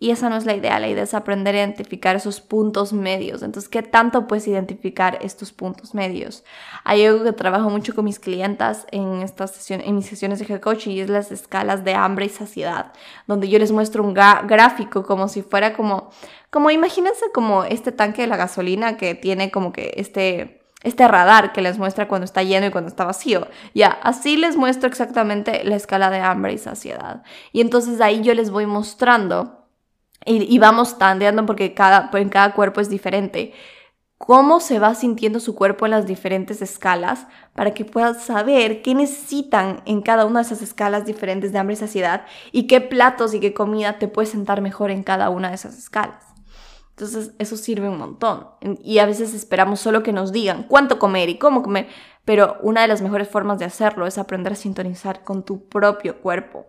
Y 0.00 0.12
esa 0.12 0.28
no 0.28 0.36
es 0.36 0.46
la 0.46 0.54
idea, 0.54 0.78
la 0.78 0.86
idea 0.86 1.02
es 1.02 1.12
aprender 1.12 1.56
a 1.56 1.58
identificar 1.58 2.14
esos 2.14 2.40
puntos 2.40 2.92
medios. 2.92 3.42
Entonces, 3.42 3.68
¿qué 3.68 3.82
tanto 3.82 4.28
puedes 4.28 4.46
identificar 4.46 5.18
estos 5.22 5.50
puntos 5.50 5.92
medios? 5.92 6.44
Hay 6.84 7.04
algo 7.04 7.24
que 7.24 7.32
trabajo 7.32 7.68
mucho 7.68 7.96
con 7.96 8.04
mis 8.04 8.20
clientas 8.20 8.86
en, 8.92 9.22
estas 9.22 9.50
sesiones, 9.50 9.88
en 9.88 9.96
mis 9.96 10.06
sesiones 10.06 10.38
de 10.38 10.44
Health 10.44 10.86
y 10.86 11.00
es 11.00 11.10
las 11.10 11.32
escalas 11.32 11.82
de 11.82 11.94
hambre 11.94 12.26
y 12.26 12.28
saciedad, 12.28 12.92
donde 13.26 13.48
yo 13.48 13.58
les 13.58 13.72
muestro 13.72 14.04
un 14.04 14.14
gráfico 14.14 15.04
como 15.04 15.26
si 15.26 15.42
fuera 15.42 15.74
como, 15.74 16.10
como 16.50 16.70
imagínense 16.70 17.24
como 17.34 17.64
este 17.64 17.90
tanque 17.90 18.22
de 18.22 18.28
la 18.28 18.36
gasolina 18.36 18.96
que 18.96 19.16
tiene 19.16 19.50
como 19.50 19.72
que 19.72 19.94
este, 19.96 20.60
este 20.84 21.08
radar 21.08 21.52
que 21.52 21.60
les 21.60 21.76
muestra 21.76 22.06
cuando 22.06 22.24
está 22.24 22.44
lleno 22.44 22.66
y 22.66 22.70
cuando 22.70 22.88
está 22.88 23.04
vacío. 23.04 23.48
Ya, 23.74 23.98
así 24.04 24.36
les 24.36 24.56
muestro 24.56 24.88
exactamente 24.88 25.64
la 25.64 25.74
escala 25.74 26.08
de 26.08 26.20
hambre 26.20 26.52
y 26.52 26.58
saciedad. 26.58 27.24
Y 27.50 27.62
entonces 27.62 28.00
ahí 28.00 28.22
yo 28.22 28.32
les 28.34 28.50
voy 28.50 28.66
mostrando 28.66 29.57
y, 30.28 30.58
vamos 30.58 30.98
tandeando 30.98 31.46
porque 31.46 31.74
cada, 31.74 32.10
en 32.14 32.28
cada 32.28 32.54
cuerpo 32.54 32.80
es 32.80 32.88
diferente. 32.88 33.52
Cómo 34.18 34.60
se 34.60 34.78
va 34.78 34.94
sintiendo 34.94 35.38
su 35.40 35.54
cuerpo 35.54 35.86
en 35.86 35.92
las 35.92 36.06
diferentes 36.06 36.60
escalas 36.60 37.26
para 37.54 37.72
que 37.72 37.84
puedas 37.84 38.24
saber 38.24 38.82
qué 38.82 38.94
necesitan 38.94 39.80
en 39.86 40.02
cada 40.02 40.26
una 40.26 40.40
de 40.40 40.46
esas 40.46 40.60
escalas 40.60 41.06
diferentes 41.06 41.52
de 41.52 41.58
hambre 41.58 41.74
y 41.74 41.76
saciedad 41.76 42.26
y 42.50 42.66
qué 42.66 42.80
platos 42.80 43.32
y 43.32 43.40
qué 43.40 43.54
comida 43.54 43.98
te 43.98 44.08
puede 44.08 44.26
sentar 44.26 44.60
mejor 44.60 44.90
en 44.90 45.04
cada 45.04 45.30
una 45.30 45.48
de 45.50 45.54
esas 45.54 45.78
escalas. 45.78 46.24
Entonces 46.90 47.32
eso 47.38 47.56
sirve 47.56 47.88
un 47.88 47.96
montón. 47.96 48.48
Y 48.82 48.98
a 48.98 49.06
veces 49.06 49.32
esperamos 49.32 49.78
solo 49.78 50.02
que 50.02 50.12
nos 50.12 50.32
digan 50.32 50.64
cuánto 50.64 50.98
comer 50.98 51.28
y 51.28 51.38
cómo 51.38 51.62
comer, 51.62 51.86
pero 52.24 52.56
una 52.60 52.82
de 52.82 52.88
las 52.88 53.02
mejores 53.02 53.28
formas 53.28 53.60
de 53.60 53.66
hacerlo 53.66 54.04
es 54.04 54.18
aprender 54.18 54.52
a 54.52 54.56
sintonizar 54.56 55.22
con 55.22 55.44
tu 55.44 55.68
propio 55.68 56.20
cuerpo. 56.20 56.66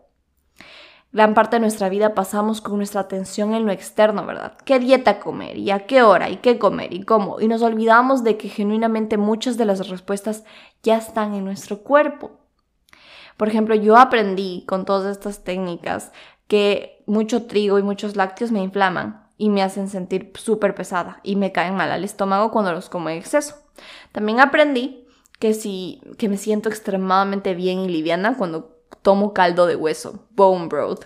Gran 1.12 1.34
parte 1.34 1.56
de 1.56 1.62
nuestra 1.62 1.90
vida 1.90 2.14
pasamos 2.14 2.62
con 2.62 2.78
nuestra 2.78 3.02
atención 3.02 3.56
en 3.56 3.66
lo 3.66 3.72
externo, 3.72 4.28
¿verdad? 4.28 4.54
¿Qué 4.64 4.78
dieta 4.78 5.20
comer? 5.20 5.58
¿Y 5.58 5.72
a 5.72 5.88
qué 5.88 6.04
hora? 6.04 6.30
¿Y 6.30 6.38
qué 6.38 6.60
comer? 6.60 6.94
¿Y 6.94 7.04
cómo? 7.04 7.40
Y 7.42 7.48
nos 7.48 7.64
olvidamos 7.64 8.24
de 8.24 8.38
que 8.38 8.48
genuinamente 8.48 9.18
muchas 9.18 9.58
de 9.58 9.66
las 9.66 9.90
respuestas 9.90 10.44
ya 10.84 10.98
están 10.98 11.34
en 11.34 11.46
nuestro 11.46 11.80
cuerpo. 11.80 12.40
Por 13.38 13.48
ejemplo, 13.48 13.74
yo 13.74 13.98
aprendí 13.98 14.66
con 14.68 14.86
todas 14.86 15.12
estas 15.12 15.44
técnicas 15.44 16.12
que 16.48 17.04
mucho 17.08 17.48
trigo 17.48 17.80
y 17.80 17.84
muchos 17.84 18.16
lácteos 18.16 18.52
me 18.52 18.62
inflaman 18.62 19.30
y 19.38 19.50
me 19.50 19.64
hacen 19.64 19.88
sentir 19.88 20.32
súper 20.36 20.76
pesada 20.76 21.22
y 21.24 21.38
me 21.38 21.52
caen 21.52 21.76
mal 21.76 21.92
al 21.92 22.04
estómago 22.04 22.52
cuando 22.52 22.72
los 22.72 22.90
como 22.90 23.10
en 23.10 23.18
exceso. 23.18 23.56
También 24.12 24.42
aprendí 24.42 25.08
que 25.40 25.54
si 25.54 26.02
que 26.18 26.30
me 26.30 26.38
siento 26.38 26.70
extremadamente 26.70 27.56
bien 27.56 27.80
y 27.80 27.88
liviana 27.88 28.38
cuando 28.38 28.79
tomo 29.02 29.34
caldo 29.34 29.66
de 29.66 29.76
hueso, 29.76 30.28
bone 30.32 30.68
broth. 30.68 31.06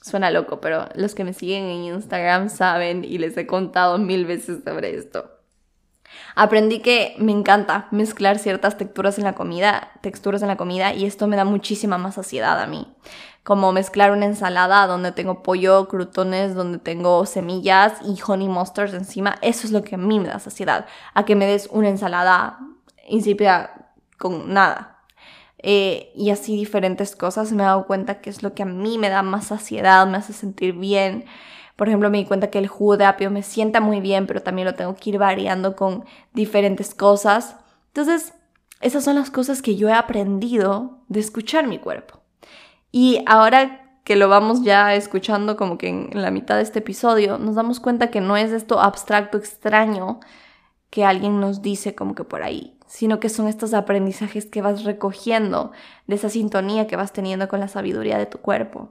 Suena 0.00 0.30
loco, 0.30 0.60
pero 0.60 0.88
los 0.94 1.14
que 1.14 1.24
me 1.24 1.32
siguen 1.32 1.64
en 1.64 1.84
Instagram 1.94 2.48
saben 2.48 3.04
y 3.04 3.18
les 3.18 3.36
he 3.36 3.46
contado 3.46 3.98
mil 3.98 4.26
veces 4.26 4.64
sobre 4.64 4.96
esto. 4.96 5.30
Aprendí 6.34 6.80
que 6.80 7.14
me 7.18 7.32
encanta 7.32 7.88
mezclar 7.90 8.38
ciertas 8.38 8.76
texturas 8.76 9.18
en 9.18 9.24
la 9.24 9.34
comida, 9.34 9.92
texturas 10.00 10.42
en 10.42 10.48
la 10.48 10.56
comida 10.56 10.92
y 10.92 11.04
esto 11.04 11.26
me 11.26 11.36
da 11.36 11.44
muchísima 11.44 11.98
más 11.98 12.16
saciedad 12.16 12.60
a 12.60 12.66
mí. 12.66 12.92
Como 13.44 13.72
mezclar 13.72 14.12
una 14.12 14.26
ensalada 14.26 14.86
donde 14.86 15.12
tengo 15.12 15.42
pollo, 15.42 15.88
crutones, 15.88 16.54
donde 16.54 16.78
tengo 16.78 17.26
semillas 17.26 17.94
y 18.02 18.18
honey 18.24 18.48
mustards 18.48 18.94
encima, 18.94 19.36
eso 19.42 19.66
es 19.66 19.72
lo 19.72 19.82
que 19.82 19.96
a 19.96 19.98
mí 19.98 20.20
me 20.20 20.28
da 20.28 20.38
saciedad. 20.38 20.86
A 21.14 21.24
que 21.24 21.34
me 21.34 21.46
des 21.46 21.68
una 21.70 21.88
ensalada 21.88 22.58
insípida 23.08 23.94
con 24.18 24.52
nada. 24.52 24.91
Eh, 25.62 26.12
y 26.16 26.30
así 26.30 26.56
diferentes 26.56 27.14
cosas, 27.14 27.52
me 27.52 27.62
he 27.62 27.66
dado 27.66 27.86
cuenta 27.86 28.20
que 28.20 28.30
es 28.30 28.42
lo 28.42 28.54
que 28.54 28.64
a 28.64 28.66
mí 28.66 28.98
me 28.98 29.08
da 29.08 29.22
más 29.22 29.46
saciedad, 29.46 30.06
me 30.06 30.16
hace 30.18 30.32
sentir 30.32 30.74
bien. 30.74 31.24
Por 31.76 31.88
ejemplo, 31.88 32.10
me 32.10 32.18
di 32.18 32.24
cuenta 32.24 32.50
que 32.50 32.58
el 32.58 32.68
jugo 32.68 32.96
de 32.96 33.04
apio 33.04 33.30
me 33.30 33.42
sienta 33.42 33.80
muy 33.80 34.00
bien, 34.00 34.26
pero 34.26 34.42
también 34.42 34.66
lo 34.66 34.74
tengo 34.74 34.94
que 34.96 35.10
ir 35.10 35.18
variando 35.18 35.76
con 35.76 36.04
diferentes 36.34 36.94
cosas. 36.94 37.56
Entonces, 37.88 38.34
esas 38.80 39.04
son 39.04 39.14
las 39.14 39.30
cosas 39.30 39.62
que 39.62 39.76
yo 39.76 39.88
he 39.88 39.92
aprendido 39.92 40.98
de 41.08 41.20
escuchar 41.20 41.66
mi 41.66 41.78
cuerpo. 41.78 42.20
Y 42.90 43.22
ahora 43.26 43.82
que 44.04 44.16
lo 44.16 44.28
vamos 44.28 44.62
ya 44.62 44.94
escuchando 44.94 45.56
como 45.56 45.78
que 45.78 45.88
en 45.88 46.10
la 46.14 46.30
mitad 46.30 46.56
de 46.56 46.62
este 46.62 46.80
episodio, 46.80 47.38
nos 47.38 47.54
damos 47.54 47.80
cuenta 47.80 48.10
que 48.10 48.20
no 48.20 48.36
es 48.36 48.50
esto 48.50 48.80
abstracto, 48.80 49.38
extraño, 49.38 50.20
que 50.90 51.04
alguien 51.04 51.40
nos 51.40 51.62
dice 51.62 51.94
como 51.94 52.14
que 52.14 52.24
por 52.24 52.42
ahí, 52.42 52.76
sino 52.92 53.20
que 53.20 53.30
son 53.30 53.48
estos 53.48 53.72
aprendizajes 53.72 54.44
que 54.44 54.60
vas 54.60 54.84
recogiendo 54.84 55.72
de 56.06 56.14
esa 56.14 56.28
sintonía 56.28 56.86
que 56.86 56.94
vas 56.94 57.14
teniendo 57.14 57.48
con 57.48 57.58
la 57.58 57.68
sabiduría 57.68 58.18
de 58.18 58.26
tu 58.26 58.36
cuerpo. 58.36 58.90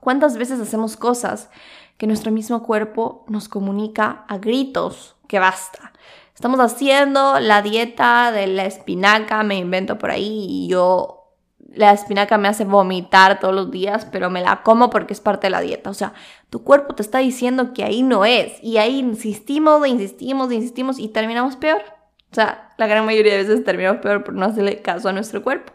¿Cuántas 0.00 0.36
veces 0.36 0.58
hacemos 0.58 0.96
cosas 0.96 1.48
que 1.96 2.08
nuestro 2.08 2.32
mismo 2.32 2.64
cuerpo 2.64 3.24
nos 3.28 3.48
comunica 3.48 4.24
a 4.26 4.38
gritos 4.38 5.14
que 5.28 5.38
basta? 5.38 5.92
Estamos 6.34 6.58
haciendo 6.58 7.38
la 7.38 7.62
dieta 7.62 8.32
de 8.32 8.48
la 8.48 8.64
espinaca, 8.64 9.44
me 9.44 9.58
invento 9.58 9.96
por 9.96 10.10
ahí 10.10 10.46
y 10.48 10.68
yo 10.68 11.28
la 11.72 11.92
espinaca 11.92 12.36
me 12.36 12.48
hace 12.48 12.64
vomitar 12.64 13.38
todos 13.38 13.54
los 13.54 13.70
días, 13.70 14.08
pero 14.10 14.28
me 14.28 14.42
la 14.42 14.64
como 14.64 14.90
porque 14.90 15.12
es 15.12 15.20
parte 15.20 15.46
de 15.46 15.50
la 15.52 15.60
dieta. 15.60 15.88
O 15.88 15.94
sea, 15.94 16.14
tu 16.50 16.64
cuerpo 16.64 16.96
te 16.96 17.02
está 17.02 17.18
diciendo 17.18 17.72
que 17.74 17.84
ahí 17.84 18.02
no 18.02 18.24
es. 18.24 18.58
Y 18.60 18.78
ahí 18.78 18.98
insistimos, 18.98 19.86
insistimos, 19.86 20.50
insistimos 20.50 20.98
y 20.98 21.06
terminamos 21.06 21.54
peor. 21.54 21.97
O 22.30 22.34
sea, 22.34 22.72
la 22.76 22.86
gran 22.86 23.06
mayoría 23.06 23.32
de 23.32 23.44
veces 23.44 23.64
terminamos 23.64 24.00
peor 24.00 24.24
por 24.24 24.34
no 24.34 24.46
hacerle 24.46 24.82
caso 24.82 25.08
a 25.08 25.12
nuestro 25.12 25.42
cuerpo. 25.42 25.72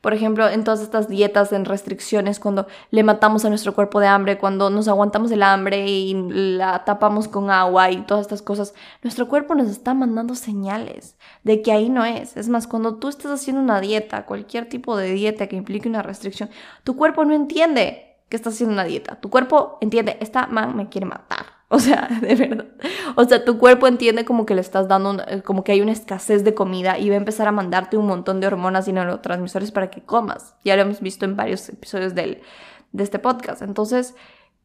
Por 0.00 0.14
ejemplo, 0.14 0.48
en 0.48 0.64
todas 0.64 0.80
estas 0.80 1.08
dietas, 1.08 1.52
en 1.52 1.66
restricciones, 1.66 2.40
cuando 2.40 2.66
le 2.90 3.02
matamos 3.02 3.44
a 3.44 3.50
nuestro 3.50 3.74
cuerpo 3.74 4.00
de 4.00 4.06
hambre, 4.06 4.38
cuando 4.38 4.70
nos 4.70 4.88
aguantamos 4.88 5.30
el 5.30 5.42
hambre 5.42 5.86
y 5.88 6.14
la 6.30 6.84
tapamos 6.86 7.28
con 7.28 7.50
agua 7.50 7.90
y 7.90 8.00
todas 8.02 8.22
estas 8.22 8.40
cosas, 8.40 8.72
nuestro 9.02 9.28
cuerpo 9.28 9.54
nos 9.54 9.68
está 9.68 9.92
mandando 9.92 10.34
señales 10.34 11.18
de 11.44 11.60
que 11.60 11.72
ahí 11.72 11.90
no 11.90 12.06
es. 12.06 12.38
Es 12.38 12.48
más, 12.48 12.66
cuando 12.66 12.96
tú 12.96 13.08
estás 13.08 13.30
haciendo 13.30 13.60
una 13.60 13.80
dieta, 13.80 14.24
cualquier 14.24 14.70
tipo 14.70 14.96
de 14.96 15.12
dieta 15.12 15.48
que 15.48 15.56
implique 15.56 15.88
una 15.88 16.02
restricción, 16.02 16.48
tu 16.82 16.96
cuerpo 16.96 17.26
no 17.26 17.34
entiende 17.34 18.16
que 18.30 18.36
estás 18.36 18.54
haciendo 18.54 18.72
una 18.72 18.84
dieta. 18.84 19.20
Tu 19.20 19.28
cuerpo 19.28 19.76
entiende, 19.82 20.16
esta 20.20 20.46
man 20.46 20.76
me 20.76 20.88
quiere 20.88 21.06
matar 21.06 21.59
O 21.72 21.78
sea, 21.78 22.08
de 22.20 22.34
verdad. 22.34 22.66
O 23.14 23.24
sea, 23.24 23.44
tu 23.44 23.56
cuerpo 23.56 23.86
entiende 23.86 24.24
como 24.24 24.44
que 24.44 24.56
le 24.56 24.60
estás 24.60 24.88
dando, 24.88 25.22
eh, 25.28 25.42
como 25.42 25.62
que 25.62 25.70
hay 25.70 25.80
una 25.80 25.92
escasez 25.92 26.42
de 26.42 26.52
comida 26.52 26.98
y 26.98 27.08
va 27.08 27.14
a 27.14 27.18
empezar 27.18 27.46
a 27.46 27.52
mandarte 27.52 27.96
un 27.96 28.08
montón 28.08 28.40
de 28.40 28.48
hormonas 28.48 28.88
y 28.88 28.92
neurotransmisores 28.92 29.70
para 29.70 29.88
que 29.88 30.02
comas. 30.02 30.56
Ya 30.64 30.74
lo 30.74 30.82
hemos 30.82 31.00
visto 31.00 31.24
en 31.26 31.36
varios 31.36 31.68
episodios 31.68 32.16
del, 32.16 32.42
de 32.90 33.04
este 33.04 33.20
podcast. 33.20 33.62
Entonces, 33.62 34.16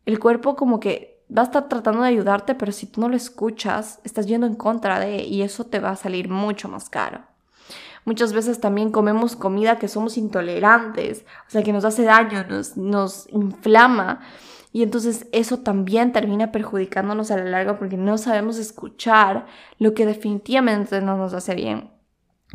el 0.08 0.18
cuerpo 0.18 0.56
como 0.56 0.80
que 0.80 1.24
va 1.36 1.44
a 1.44 1.46
estar 1.46 1.70
tratando 1.70 2.02
de 2.02 2.08
ayudarte, 2.08 2.56
pero 2.56 2.72
si 2.72 2.88
tú 2.88 3.02
no 3.02 3.08
lo 3.08 3.16
escuchas, 3.16 4.00
estás 4.04 4.26
yendo 4.26 4.48
en 4.48 4.56
contra 4.56 5.00
de 5.00 5.18
y 5.18 5.44
eso 5.44 5.64
te 5.64 5.80
va 5.80 5.92
a 5.92 5.96
salir 5.96 6.28
mucho 6.28 6.70
más 6.70 6.90
caro. 6.90 7.22
Muchas 8.04 8.34
veces 8.34 8.60
también 8.60 8.92
comemos 8.92 9.36
comida 9.36 9.78
que 9.78 9.88
somos 9.88 10.18
intolerantes, 10.18 11.24
o 11.48 11.52
sea, 11.52 11.62
que 11.62 11.74
nos 11.74 11.86
hace 11.86 12.04
daño, 12.04 12.46
nos, 12.50 12.78
nos 12.78 13.28
inflama. 13.30 14.22
Y 14.76 14.84
entonces 14.84 15.28
eso 15.32 15.60
también 15.60 16.12
termina 16.12 16.52
perjudicándonos 16.52 17.32
a 17.32 17.38
la 17.38 17.46
larga 17.46 17.80
porque 17.80 17.96
no 17.96 18.18
sabemos 18.18 18.58
escuchar 18.58 19.46
lo 19.80 19.94
que 19.94 20.06
definitivamente 20.06 21.00
no 21.00 21.16
nos 21.16 21.34
hace 21.34 21.56
bien. 21.56 21.92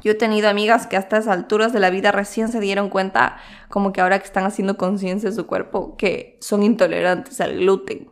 Yo 0.04 0.12
he 0.12 0.14
tenido 0.14 0.50
amigas 0.50 0.86
que 0.86 0.98
hasta 0.98 1.16
esas 1.16 1.34
alturas 1.34 1.72
de 1.72 1.80
la 1.80 1.88
vida 1.88 2.12
recién 2.12 2.48
se 2.48 2.60
dieron 2.60 2.90
cuenta, 2.90 3.38
como 3.70 3.94
que 3.94 4.02
ahora 4.02 4.18
que 4.18 4.26
están 4.26 4.44
haciendo 4.44 4.76
conciencia 4.76 5.30
de 5.30 5.34
su 5.34 5.46
cuerpo, 5.46 5.96
que 5.96 6.36
son 6.42 6.62
intolerantes 6.62 7.40
al 7.40 7.56
gluten. 7.56 8.10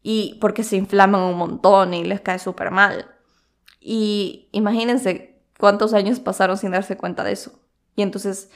Y 0.00 0.38
porque 0.40 0.62
se 0.62 0.76
inflaman 0.76 1.22
un 1.22 1.36
montón 1.36 1.92
y 1.92 2.04
les 2.04 2.20
cae 2.20 2.38
súper 2.38 2.70
mal. 2.70 3.16
Y 3.80 4.48
imagínense 4.52 5.40
cuántos 5.58 5.92
años 5.92 6.20
pasaron 6.20 6.56
sin 6.56 6.70
darse 6.70 6.96
cuenta 6.96 7.24
de 7.24 7.32
eso. 7.32 7.50
Y 7.96 8.02
entonces 8.02 8.50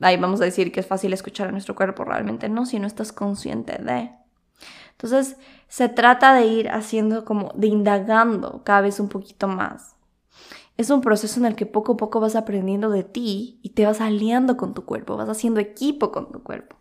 ahí 0.00 0.16
vamos 0.16 0.40
a 0.40 0.44
decir 0.44 0.72
que 0.72 0.80
es 0.80 0.86
fácil 0.86 1.12
escuchar 1.12 1.48
a 1.48 1.52
nuestro 1.52 1.74
cuerpo, 1.74 2.04
realmente 2.04 2.48
no, 2.48 2.66
si 2.66 2.78
no 2.78 2.86
estás 2.86 3.12
consciente 3.12 3.82
de. 3.82 4.10
Entonces, 4.92 5.36
se 5.68 5.88
trata 5.88 6.34
de 6.34 6.46
ir 6.46 6.70
haciendo 6.70 7.24
como, 7.24 7.52
de 7.54 7.68
indagando 7.68 8.62
cada 8.64 8.80
vez 8.80 8.98
un 9.00 9.08
poquito 9.08 9.46
más. 9.46 9.94
Es 10.76 10.90
un 10.90 11.00
proceso 11.00 11.40
en 11.40 11.46
el 11.46 11.56
que 11.56 11.66
poco 11.66 11.92
a 11.92 11.96
poco 11.96 12.20
vas 12.20 12.36
aprendiendo 12.36 12.90
de 12.90 13.04
ti 13.04 13.58
y 13.62 13.70
te 13.70 13.84
vas 13.84 14.00
aliando 14.00 14.56
con 14.56 14.74
tu 14.74 14.84
cuerpo, 14.84 15.16
vas 15.16 15.28
haciendo 15.28 15.60
equipo 15.60 16.12
con 16.12 16.30
tu 16.30 16.42
cuerpo. 16.42 16.76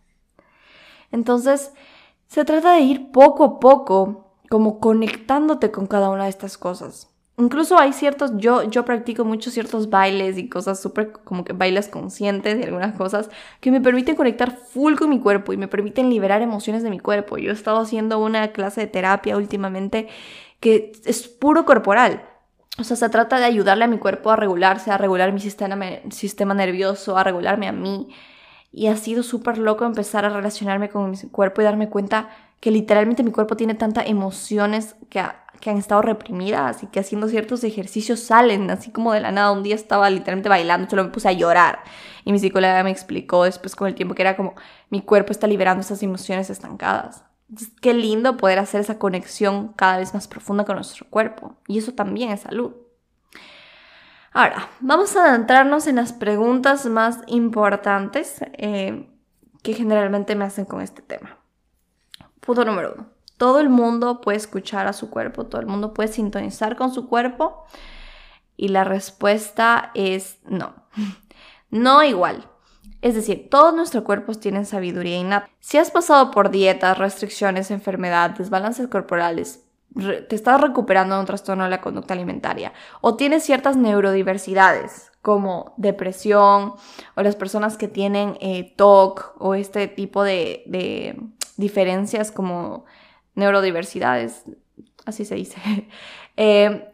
Entonces, 1.12 1.74
se 2.28 2.46
trata 2.46 2.74
de 2.74 2.82
ir 2.82 3.12
poco 3.12 3.44
a 3.44 3.60
poco 3.60 4.36
como 4.50 4.80
conectándote 4.80 5.72
con 5.72 5.88
cada 5.88 6.10
una 6.10 6.24
de 6.24 6.30
estas 6.30 6.58
cosas. 6.58 7.10
Incluso 7.40 7.78
hay 7.78 7.94
ciertos, 7.94 8.32
yo, 8.38 8.64
yo 8.64 8.84
practico 8.84 9.24
mucho 9.24 9.52
ciertos 9.52 9.92
bailes 9.92 10.40
y 10.40 10.50
cosas 10.50 10.82
súper 10.82 11.12
como 11.12 11.44
que 11.46 11.54
bailes 11.54 11.88
conscientes 11.88 12.60
y 12.60 12.64
algunas 12.64 12.96
cosas 12.96 13.30
que 13.62 13.70
me 13.70 13.80
permiten 13.80 14.16
conectar 14.16 14.58
full 14.58 14.96
con 14.96 15.12
mi 15.12 15.20
cuerpo 15.20 15.54
y 15.54 15.58
me 15.58 15.68
permiten 15.68 16.10
liberar 16.10 16.42
emociones 16.42 16.82
de 16.82 16.90
mi 16.90 16.98
cuerpo. 17.00 17.38
Yo 17.38 17.52
he 17.52 17.54
estado 17.54 17.78
haciendo 17.80 18.18
una 18.18 18.48
clase 18.54 18.82
de 18.82 18.88
terapia 18.88 19.38
últimamente 19.38 20.08
que 20.60 20.92
es 21.06 21.28
puro 21.28 21.64
corporal. 21.66 22.24
O 22.80 22.84
sea, 22.84 22.98
se 22.98 23.08
trata 23.10 23.38
de 23.38 23.46
ayudarle 23.46 23.84
a 23.86 23.88
mi 23.88 24.00
cuerpo 24.00 24.32
a 24.32 24.36
regularse, 24.36 24.90
a 24.90 24.98
regular 24.98 25.32
mi 25.32 25.40
sistema, 25.40 25.78
sistema 26.10 26.56
nervioso, 26.56 27.18
a 27.18 27.24
regularme 27.24 27.68
a 27.68 27.72
mí. 27.72 28.10
Y 28.72 28.88
ha 28.88 28.98
sido 28.98 29.22
súper 29.22 29.60
loco 29.60 29.86
empezar 29.86 30.26
a 30.26 30.30
relacionarme 30.30 30.90
con 30.90 31.12
mi 31.12 31.18
cuerpo 31.32 31.62
y 31.62 31.66
darme 31.66 31.90
cuenta 31.90 32.30
que 32.60 32.72
literalmente 32.72 33.24
mi 33.24 33.32
cuerpo 33.32 33.56
tiene 33.56 33.76
tantas 33.76 34.08
emociones 34.08 34.96
que 35.10 35.22
que 35.60 35.70
han 35.70 35.78
estado 35.78 36.02
reprimidas 36.02 36.84
y 36.84 36.88
que 36.88 37.00
haciendo 37.00 37.28
ciertos 37.28 37.64
ejercicios 37.64 38.20
salen, 38.20 38.70
así 38.70 38.92
como 38.92 39.14
de 39.14 39.22
la 39.22 39.32
nada. 39.32 39.52
Un 39.52 39.64
día 39.64 39.76
estaba 39.76 40.10
literalmente 40.10 40.50
bailando, 40.50 40.90
solo 40.90 41.04
me 41.04 41.10
puse 41.10 41.28
a 41.28 41.34
llorar. 41.34 41.80
Y 42.26 42.32
mi 42.32 42.40
psicóloga 42.40 42.84
me 42.84 42.92
explicó 42.92 43.44
después 43.44 43.76
con 43.76 43.88
el 43.88 43.96
tiempo 43.96 44.16
que 44.16 44.22
era 44.22 44.36
como 44.36 44.56
mi 44.90 45.02
cuerpo 45.02 45.32
está 45.32 45.48
liberando 45.48 45.82
esas 45.82 46.04
emociones 46.04 46.50
estancadas. 46.50 47.24
qué 47.82 47.94
lindo 47.94 48.36
poder 48.38 48.60
hacer 48.60 48.82
esa 48.82 49.00
conexión 49.00 49.70
cada 49.74 49.98
vez 49.98 50.14
más 50.14 50.28
profunda 50.28 50.66
con 50.66 50.76
nuestro 50.76 51.08
cuerpo. 51.10 51.56
Y 51.68 51.78
eso 51.78 51.94
también 51.94 52.32
es 52.32 52.42
salud. 52.42 52.74
Ahora, 54.34 54.70
vamos 54.82 55.16
a 55.16 55.30
adentrarnos 55.30 55.88
en 55.88 55.96
las 55.96 56.14
preguntas 56.14 56.86
más 56.86 57.22
importantes 57.28 58.42
eh, 58.54 59.10
que 59.64 59.74
generalmente 59.74 60.36
me 60.36 60.46
hacen 60.46 60.66
con 60.66 60.82
este 60.82 61.02
tema. 61.02 61.38
Punto 62.42 62.64
número 62.64 62.94
uno. 62.96 63.17
Todo 63.38 63.60
el 63.60 63.70
mundo 63.70 64.20
puede 64.22 64.38
escuchar 64.38 64.88
a 64.88 64.94
su 64.94 65.10
cuerpo, 65.10 65.46
todo 65.46 65.62
el 65.62 65.68
mundo 65.68 65.94
puede 65.94 66.10
sintonizar 66.10 66.76
con 66.76 66.92
su 66.92 67.08
cuerpo. 67.08 67.64
Y 68.56 68.70
la 68.70 68.84
respuesta 68.84 69.92
es 69.94 70.40
no. 70.46 70.74
No 71.70 72.02
igual. 72.02 72.48
Es 73.02 73.14
decir, 73.14 73.50
todos 73.50 73.74
nuestros 73.76 74.06
cuerpos 74.06 74.40
tienen 74.40 74.66
sabiduría 74.66 75.18
innata. 75.18 75.50
Si 75.60 75.78
has 75.78 75.92
pasado 75.92 76.32
por 76.32 76.50
dietas, 76.50 76.98
restricciones, 76.98 77.72
enfermedades, 77.72 78.38
desbalances 78.38 78.88
corporales, 78.88 79.66
te 79.94 80.36
estás 80.36 80.62
recuperando 80.62 81.16
de 81.16 81.22
un 81.22 81.26
trastorno 81.26 81.66
de 81.66 81.70
la 81.70 81.82
conducta 81.82 82.14
alimentaria 82.14 82.72
o 83.02 83.16
tienes 83.16 83.44
ciertas 83.44 83.78
neurodiversidades 83.78 85.12
como 85.22 85.74
depresión 85.78 86.74
o 87.16 87.22
las 87.22 87.36
personas 87.36 87.78
que 87.78 87.88
tienen 87.88 88.38
eh, 88.40 88.74
TOC 88.78 89.36
o 89.40 89.56
este 89.56 89.88
tipo 89.88 90.24
de 90.24 90.64
diferencias 91.58 92.32
como 92.32 92.86
neurodiversidades, 93.38 94.44
así 95.06 95.24
se 95.24 95.36
dice, 95.36 95.62
eh, 96.38 96.92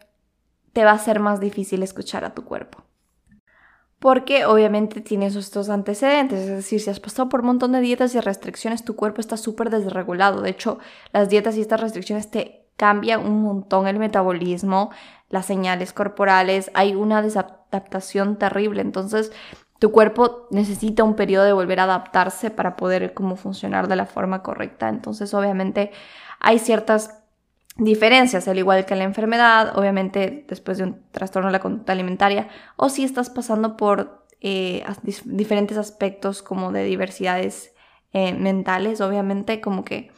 te 0.74 0.86
va 0.86 0.92
a 0.92 1.00
ser 1.00 1.20
más 1.20 1.40
difícil 1.40 1.82
escuchar 1.82 2.26
a 2.26 2.34
tu 2.34 2.44
cuerpo. 2.44 2.84
Porque 4.00 4.46
obviamente 4.46 5.00
tienes 5.00 5.38
estos 5.38 5.70
antecedentes, 5.70 6.42
es 6.42 6.50
decir, 6.50 6.82
si 6.82 6.90
has 6.90 7.00
pasado 7.00 7.30
por 7.30 7.40
un 7.40 7.48
montón 7.48 7.72
de 7.72 7.80
dietas 7.80 8.14
y 8.16 8.20
restricciones, 8.20 8.84
tu 8.84 8.98
cuerpo 8.98 9.22
está 9.22 9.38
súper 9.38 9.70
desregulado. 9.70 10.42
De 10.42 10.50
hecho, 10.50 10.78
las 11.14 11.30
dietas 11.30 11.56
y 11.56 11.62
estas 11.62 11.80
restricciones 11.80 12.30
te 12.30 12.68
cambian 12.76 13.26
un 13.26 13.42
montón 13.42 13.88
el 13.88 14.00
metabolismo, 14.00 14.92
las 15.30 15.46
señales 15.46 15.94
corporales, 15.94 16.70
hay 16.74 16.96
una 16.96 17.22
desadaptación 17.22 18.38
terrible. 18.38 18.82
Entonces, 18.82 19.32
tu 19.80 19.92
cuerpo 19.92 20.48
necesita 20.50 21.04
un 21.04 21.16
periodo 21.16 21.46
de 21.46 21.54
volver 21.54 21.80
a 21.80 21.84
adaptarse 21.84 22.52
para 22.52 22.76
poder 22.76 23.14
como 23.14 23.36
funcionar 23.38 23.88
de 23.88 23.96
la 23.96 24.06
forma 24.06 24.42
correcta. 24.42 24.90
Entonces, 24.90 25.34
obviamente, 25.34 25.92
hay 26.44 26.60
ciertas 26.60 27.24
diferencias, 27.78 28.48
al 28.48 28.60
igual 28.60 28.86
que 28.86 28.96
la 28.96 29.04
enfermedad, 29.04 29.78
obviamente 29.78 30.46
después 30.48 30.78
de 30.78 30.84
un 30.84 31.04
trastorno 31.12 31.48
de 31.48 31.54
la 31.54 31.60
conducta 31.60 31.94
alimentaria, 31.94 32.50
o 32.76 32.90
si 32.90 33.04
estás 33.04 33.32
pasando 33.32 33.78
por 33.78 34.28
eh, 34.42 34.84
diferentes 35.26 35.78
aspectos 35.78 36.44
como 36.44 36.72
de 36.72 36.84
diversidades 36.84 37.74
eh, 38.12 38.34
mentales, 38.34 39.02
obviamente 39.02 39.62
como 39.62 39.84
que 39.84 40.12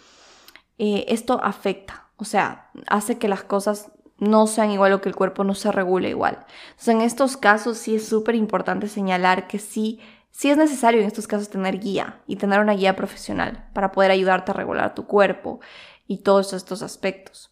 eh, 0.77 1.05
esto 1.07 1.39
afecta, 1.41 2.09
o 2.17 2.25
sea, 2.25 2.71
hace 2.87 3.17
que 3.17 3.29
las 3.29 3.43
cosas 3.43 3.91
no 4.17 4.47
sean 4.47 4.71
igual 4.71 4.93
o 4.93 5.01
que 5.01 5.09
el 5.09 5.15
cuerpo 5.15 5.43
no 5.43 5.53
se 5.53 5.71
regule 5.71 6.09
igual. 6.09 6.45
Entonces, 6.71 6.95
en 6.95 7.01
estos 7.01 7.37
casos 7.37 7.77
sí 7.77 7.95
es 7.95 8.07
súper 8.07 8.35
importante 8.35 8.87
señalar 8.87 9.47
que 9.47 9.59
sí, 9.59 9.99
sí 10.31 10.49
es 10.49 10.57
necesario 10.57 11.01
en 11.01 11.07
estos 11.07 11.27
casos 11.27 11.49
tener 11.49 11.79
guía 11.79 12.21
y 12.25 12.37
tener 12.37 12.59
una 12.59 12.73
guía 12.73 12.95
profesional 12.95 13.69
para 13.73 13.91
poder 13.91 14.11
ayudarte 14.11 14.51
a 14.51 14.55
regular 14.55 14.95
tu 14.95 15.05
cuerpo 15.05 15.59
y 16.07 16.17
todos 16.17 16.53
estos 16.53 16.81
aspectos. 16.81 17.51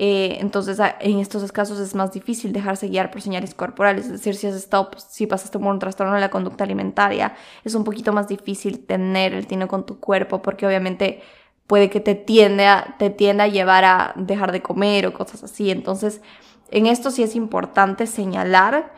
Eh, 0.00 0.38
entonces, 0.40 0.78
en 1.00 1.18
estos 1.18 1.50
casos 1.50 1.80
es 1.80 1.96
más 1.96 2.12
difícil 2.12 2.52
dejarse 2.52 2.86
guiar 2.86 3.10
por 3.10 3.20
señales 3.20 3.52
corporales, 3.54 4.06
es 4.06 4.12
decir, 4.12 4.36
si 4.36 4.46
has 4.46 4.54
estado, 4.54 4.92
pues, 4.92 5.02
si 5.02 5.26
pasaste 5.26 5.58
por 5.58 5.68
un 5.68 5.80
trastorno 5.80 6.14
de 6.14 6.20
la 6.20 6.30
conducta 6.30 6.62
alimentaria, 6.62 7.34
es 7.64 7.74
un 7.74 7.82
poquito 7.82 8.12
más 8.12 8.28
difícil 8.28 8.86
tener 8.86 9.34
el 9.34 9.48
tino 9.48 9.66
con 9.66 9.84
tu 9.84 9.98
cuerpo, 9.98 10.40
porque 10.40 10.66
obviamente 10.66 11.20
puede 11.66 11.90
que 11.90 12.00
te 12.00 12.14
tienda, 12.14 12.94
te 12.98 13.10
tienda 13.10 13.44
a 13.44 13.48
llevar 13.48 13.84
a 13.84 14.14
dejar 14.16 14.52
de 14.52 14.62
comer 14.62 15.06
o 15.06 15.12
cosas 15.12 15.42
así. 15.42 15.70
Entonces, 15.70 16.22
en 16.70 16.86
esto 16.86 17.10
sí 17.10 17.22
es 17.24 17.34
importante 17.34 18.06
señalar 18.06 18.92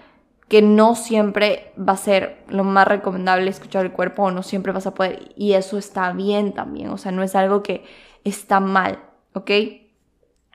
que 0.49 0.63
no 0.63 0.97
siempre 0.97 1.73
va 1.79 1.95
a 1.95 1.97
ser 1.97 2.45
lo 2.49 2.65
más 2.65 2.87
recomendable 2.87 3.49
escuchar 3.49 3.87
el 3.87 3.93
cuerpo 3.93 4.25
o 4.25 4.31
no 4.33 4.43
siempre 4.43 4.73
vas 4.73 4.87
a 4.87 4.95
poder, 4.95 5.33
y 5.37 5.55
eso 5.55 5.79
está 5.79 6.13
bien 6.13 6.53
también, 6.53 6.91
o 6.91 6.99
sea, 6.99 7.13
no 7.13 7.23
es 7.23 7.35
algo 7.37 7.63
que 7.63 7.85
está 8.25 8.61
mal, 8.61 8.99
¿ok? 9.35 9.51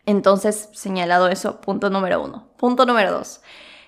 Entonces, 0.05 0.69
señalado 0.73 1.27
eso, 1.29 1.61
punto 1.61 1.89
número 1.89 2.23
uno. 2.23 2.47
Punto 2.57 2.85
número 2.85 3.11
dos. 3.11 3.41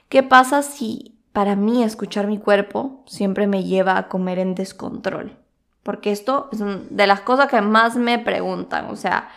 ¿Qué 0.10 0.24
pasa 0.24 0.62
si 0.62 1.20
para 1.32 1.56
mí 1.56 1.84
escuchar 1.84 2.28
mi 2.28 2.40
cuerpo 2.40 3.04
siempre 3.06 3.46
me 3.48 3.64
lleva 3.64 3.98
a 3.98 4.08
comer 4.08 4.40
en 4.40 4.56
descontrol? 4.56 5.38
Porque 5.84 6.12
esto 6.12 6.50
es 6.52 6.60
de 6.90 7.08
las 7.08 7.22
cosas 7.22 7.48
que 7.48 7.62
más 7.62 7.96
me 7.96 8.20
preguntan, 8.20 8.90
o 8.90 8.96
sea, 8.96 9.30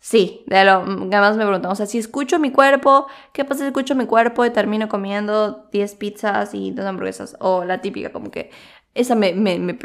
sí, 0.00 0.42
de 0.46 0.64
lo 0.64 0.84
que 0.84 1.16
más 1.16 1.36
me 1.36 1.44
preguntan. 1.44 1.70
O 1.70 1.74
sea, 1.74 1.86
si 1.86 1.98
escucho 1.98 2.38
mi 2.38 2.50
cuerpo, 2.50 3.06
¿qué 3.32 3.44
pasa 3.44 3.60
si 3.60 3.66
escucho 3.66 3.94
mi 3.94 4.06
cuerpo 4.06 4.44
y 4.44 4.50
termino 4.50 4.88
comiendo 4.88 5.68
10 5.72 5.94
pizzas 5.96 6.54
y 6.54 6.72
dos 6.72 6.86
hamburguesas? 6.86 7.36
O 7.40 7.64
la 7.64 7.80
típica, 7.80 8.10
como 8.10 8.30
que 8.30 8.50
esa 8.94 9.14
me, 9.14 9.34
me, 9.34 9.58
me 9.58 9.78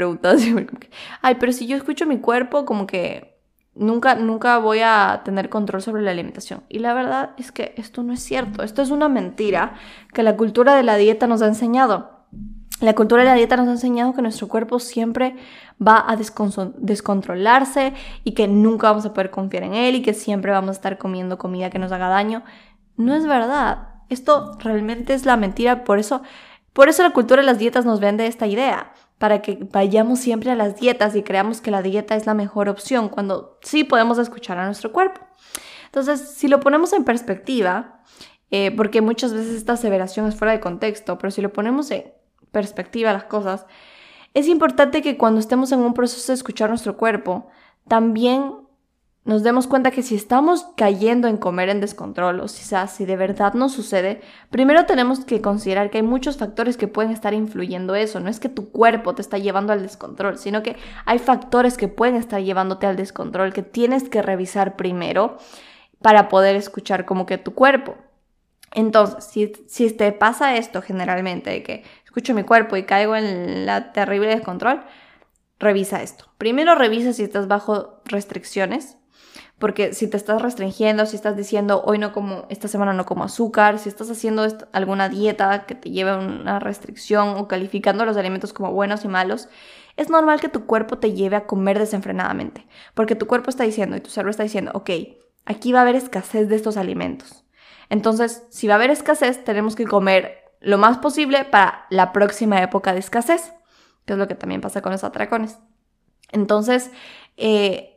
ay, 1.21 1.35
pero 1.39 1.51
si 1.51 1.67
yo 1.67 1.75
escucho 1.77 2.05
mi 2.05 2.19
cuerpo, 2.19 2.65
como 2.65 2.87
que 2.87 3.30
nunca, 3.75 4.15
nunca 4.15 4.57
voy 4.57 4.79
a 4.79 5.21
tener 5.23 5.49
control 5.49 5.81
sobre 5.81 6.01
la 6.01 6.11
alimentación. 6.11 6.63
Y 6.69 6.79
la 6.79 6.93
verdad 6.93 7.31
es 7.37 7.51
que 7.51 7.73
esto 7.77 8.03
no 8.03 8.13
es 8.13 8.21
cierto, 8.21 8.63
esto 8.63 8.81
es 8.81 8.91
una 8.91 9.09
mentira 9.09 9.75
que 10.13 10.23
la 10.23 10.37
cultura 10.37 10.75
de 10.75 10.83
la 10.83 10.97
dieta 10.97 11.27
nos 11.27 11.41
ha 11.41 11.47
enseñado. 11.47 12.21
La 12.79 12.95
cultura 12.95 13.21
de 13.21 13.29
la 13.29 13.35
dieta 13.35 13.57
nos 13.57 13.67
ha 13.67 13.71
enseñado 13.71 14.13
que 14.13 14.23
nuestro 14.23 14.47
cuerpo 14.47 14.79
siempre 14.79 15.35
va 15.79 16.03
a 16.07 16.15
descontrolarse 16.15 17.93
y 18.23 18.31
que 18.33 18.47
nunca 18.47 18.89
vamos 18.89 19.05
a 19.05 19.13
poder 19.13 19.29
confiar 19.29 19.63
en 19.63 19.75
él 19.75 19.95
y 19.95 20.01
que 20.01 20.15
siempre 20.15 20.51
vamos 20.51 20.69
a 20.69 20.73
estar 20.73 20.97
comiendo 20.97 21.37
comida 21.37 21.69
que 21.69 21.77
nos 21.77 21.91
haga 21.91 22.09
daño. 22.09 22.43
No 22.97 23.13
es 23.13 23.27
verdad. 23.27 23.89
Esto 24.09 24.57
realmente 24.59 25.13
es 25.13 25.25
la 25.25 25.37
mentira, 25.37 25.83
por 25.83 25.99
eso 25.99 26.23
por 26.73 26.87
eso 26.87 27.03
la 27.03 27.11
cultura 27.11 27.41
de 27.41 27.45
las 27.45 27.59
dietas 27.59 27.85
nos 27.85 27.99
vende 27.99 28.27
esta 28.27 28.47
idea, 28.47 28.93
para 29.21 29.43
que 29.43 29.59
vayamos 29.71 30.17
siempre 30.17 30.49
a 30.49 30.55
las 30.55 30.79
dietas 30.79 31.15
y 31.15 31.21
creamos 31.21 31.61
que 31.61 31.69
la 31.69 31.83
dieta 31.83 32.15
es 32.15 32.25
la 32.25 32.33
mejor 32.33 32.69
opción, 32.69 33.07
cuando 33.07 33.59
sí 33.61 33.83
podemos 33.83 34.17
escuchar 34.17 34.57
a 34.57 34.65
nuestro 34.65 34.91
cuerpo. 34.91 35.21
Entonces, 35.85 36.27
si 36.31 36.47
lo 36.47 36.59
ponemos 36.59 36.91
en 36.91 37.03
perspectiva, 37.03 38.01
eh, 38.49 38.71
porque 38.75 38.99
muchas 39.01 39.31
veces 39.31 39.55
esta 39.55 39.73
aseveración 39.73 40.25
es 40.25 40.33
fuera 40.33 40.53
de 40.53 40.59
contexto, 40.59 41.19
pero 41.19 41.29
si 41.29 41.43
lo 41.43 41.53
ponemos 41.53 41.91
en 41.91 42.11
perspectiva 42.51 43.13
las 43.13 43.25
cosas, 43.25 43.67
es 44.33 44.47
importante 44.47 45.03
que 45.03 45.19
cuando 45.19 45.39
estemos 45.39 45.71
en 45.71 45.81
un 45.81 45.93
proceso 45.93 46.31
de 46.31 46.37
escuchar 46.37 46.69
nuestro 46.69 46.97
cuerpo, 46.97 47.47
también 47.87 48.55
nos 49.23 49.43
demos 49.43 49.67
cuenta 49.67 49.91
que 49.91 50.01
si 50.01 50.15
estamos 50.15 50.65
cayendo 50.75 51.27
en 51.27 51.37
comer 51.37 51.69
en 51.69 51.79
descontrol, 51.79 52.39
o 52.39 52.47
sea, 52.47 52.87
si 52.87 53.05
de 53.05 53.15
verdad 53.15 53.53
nos 53.53 53.71
sucede, 53.71 54.21
primero 54.49 54.87
tenemos 54.87 55.25
que 55.25 55.41
considerar 55.41 55.91
que 55.91 55.99
hay 55.99 56.03
muchos 56.03 56.37
factores 56.37 56.75
que 56.75 56.87
pueden 56.87 57.11
estar 57.11 57.35
influyendo 57.35 57.93
eso. 57.93 58.19
No 58.19 58.29
es 58.31 58.39
que 58.39 58.49
tu 58.49 58.71
cuerpo 58.71 59.13
te 59.13 59.21
está 59.21 59.37
llevando 59.37 59.73
al 59.73 59.83
descontrol, 59.83 60.39
sino 60.39 60.63
que 60.63 60.75
hay 61.05 61.19
factores 61.19 61.77
que 61.77 61.87
pueden 61.87 62.15
estar 62.15 62.41
llevándote 62.41 62.87
al 62.87 62.95
descontrol 62.95 63.53
que 63.53 63.61
tienes 63.61 64.09
que 64.09 64.23
revisar 64.23 64.75
primero 64.75 65.37
para 66.01 66.27
poder 66.27 66.55
escuchar 66.55 67.05
como 67.05 67.27
que 67.27 67.37
tu 67.37 67.53
cuerpo. 67.53 67.95
Entonces, 68.73 69.23
si, 69.23 69.53
si 69.67 69.91
te 69.91 70.11
pasa 70.13 70.55
esto 70.55 70.81
generalmente, 70.81 71.51
de 71.51 71.61
que 71.61 71.83
escucho 72.05 72.33
mi 72.33 72.43
cuerpo 72.43 72.75
y 72.75 72.85
caigo 72.85 73.15
en 73.15 73.67
la 73.67 73.91
terrible 73.91 74.29
descontrol, 74.29 74.81
revisa 75.59 76.01
esto. 76.01 76.25
Primero 76.39 76.73
revisa 76.73 77.13
si 77.13 77.21
estás 77.23 77.47
bajo 77.47 78.01
restricciones, 78.05 78.97
porque 79.59 79.93
si 79.93 80.07
te 80.07 80.17
estás 80.17 80.41
restringiendo, 80.41 81.05
si 81.05 81.15
estás 81.15 81.37
diciendo 81.37 81.83
hoy 81.85 81.97
no 81.97 82.11
como, 82.13 82.45
esta 82.49 82.67
semana 82.67 82.93
no 82.93 83.05
como 83.05 83.23
azúcar, 83.23 83.79
si 83.79 83.89
estás 83.89 84.09
haciendo 84.09 84.45
alguna 84.71 85.09
dieta 85.09 85.65
que 85.65 85.75
te 85.75 85.91
lleve 85.91 86.11
a 86.11 86.17
una 86.17 86.59
restricción 86.59 87.35
o 87.37 87.47
calificando 87.47 88.05
los 88.05 88.17
alimentos 88.17 88.53
como 88.53 88.71
buenos 88.71 89.05
y 89.05 89.07
malos, 89.07 89.49
es 89.97 90.09
normal 90.09 90.39
que 90.39 90.49
tu 90.49 90.65
cuerpo 90.65 90.97
te 90.97 91.13
lleve 91.13 91.35
a 91.35 91.45
comer 91.45 91.77
desenfrenadamente, 91.77 92.65
porque 92.93 93.15
tu 93.15 93.27
cuerpo 93.27 93.49
está 93.49 93.63
diciendo 93.63 93.95
y 93.95 94.01
tu 94.01 94.09
cerebro 94.09 94.31
está 94.31 94.43
diciendo, 94.43 94.71
ok, 94.73 94.89
aquí 95.45 95.71
va 95.71 95.79
a 95.79 95.81
haber 95.83 95.95
escasez 95.95 96.49
de 96.49 96.55
estos 96.55 96.77
alimentos. 96.77 97.45
Entonces, 97.89 98.43
si 98.49 98.67
va 98.67 98.75
a 98.75 98.77
haber 98.77 98.89
escasez, 98.89 99.43
tenemos 99.43 99.75
que 99.75 99.85
comer 99.85 100.41
lo 100.61 100.77
más 100.77 100.99
posible 100.99 101.43
para 101.43 101.85
la 101.89 102.13
próxima 102.13 102.61
época 102.61 102.93
de 102.93 102.99
escasez, 102.99 103.53
que 104.05 104.13
es 104.13 104.19
lo 104.19 104.27
que 104.27 104.35
también 104.35 104.61
pasa 104.61 104.81
con 104.81 104.91
los 104.91 105.03
atracones. 105.03 105.59
Entonces, 106.31 106.91
eh, 107.37 107.90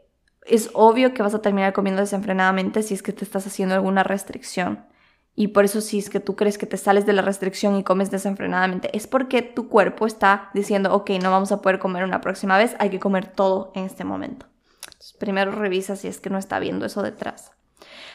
es 0.47 0.71
obvio 0.75 1.15
que 1.15 1.23
vas 1.23 1.35
a 1.35 1.43
terminar 1.43 1.73
comiendo 1.73 2.03
desenfrenadamente 2.03 2.83
si 2.83 2.95
es 2.95 3.03
que 3.03 3.13
te 3.13 3.25
estás 3.25 3.47
haciendo 3.47 3.75
alguna 3.75 4.03
restricción. 4.03 4.87
Y 5.37 5.49
por 5.49 5.65
eso 5.65 5.81
si 5.81 5.99
es 5.99 6.11
que 6.11 6.21
tú 6.21 6.37
crees 6.37 6.59
que 6.59 6.67
te 6.67 6.77
sales 6.77 7.07
de 7.07 7.13
la 7.13 7.23
restricción 7.23 7.77
y 7.77 7.83
comes 7.83 8.11
desenfrenadamente, 8.11 8.97
es 8.97 9.07
porque 9.07 9.43
tu 9.43 9.69
cuerpo 9.69 10.07
está 10.07 10.51
diciendo, 10.55 10.95
ok, 10.95 11.11
no 11.23 11.31
vamos 11.31 11.51
a 11.51 11.61
poder 11.61 11.81
comer 11.81 12.05
una 12.05 12.21
próxima 12.21 12.57
vez, 12.57 12.77
hay 12.79 12.91
que 12.91 13.01
comer 13.01 13.27
todo 13.27 13.73
en 13.75 13.85
este 13.85 14.05
momento. 14.05 14.47
primero 15.19 15.51
revisa 15.51 15.97
si 15.97 16.09
es 16.09 16.21
que 16.21 16.31
no 16.31 16.39
está 16.39 16.59
viendo 16.61 16.87
eso 16.87 17.03
detrás. 17.03 17.51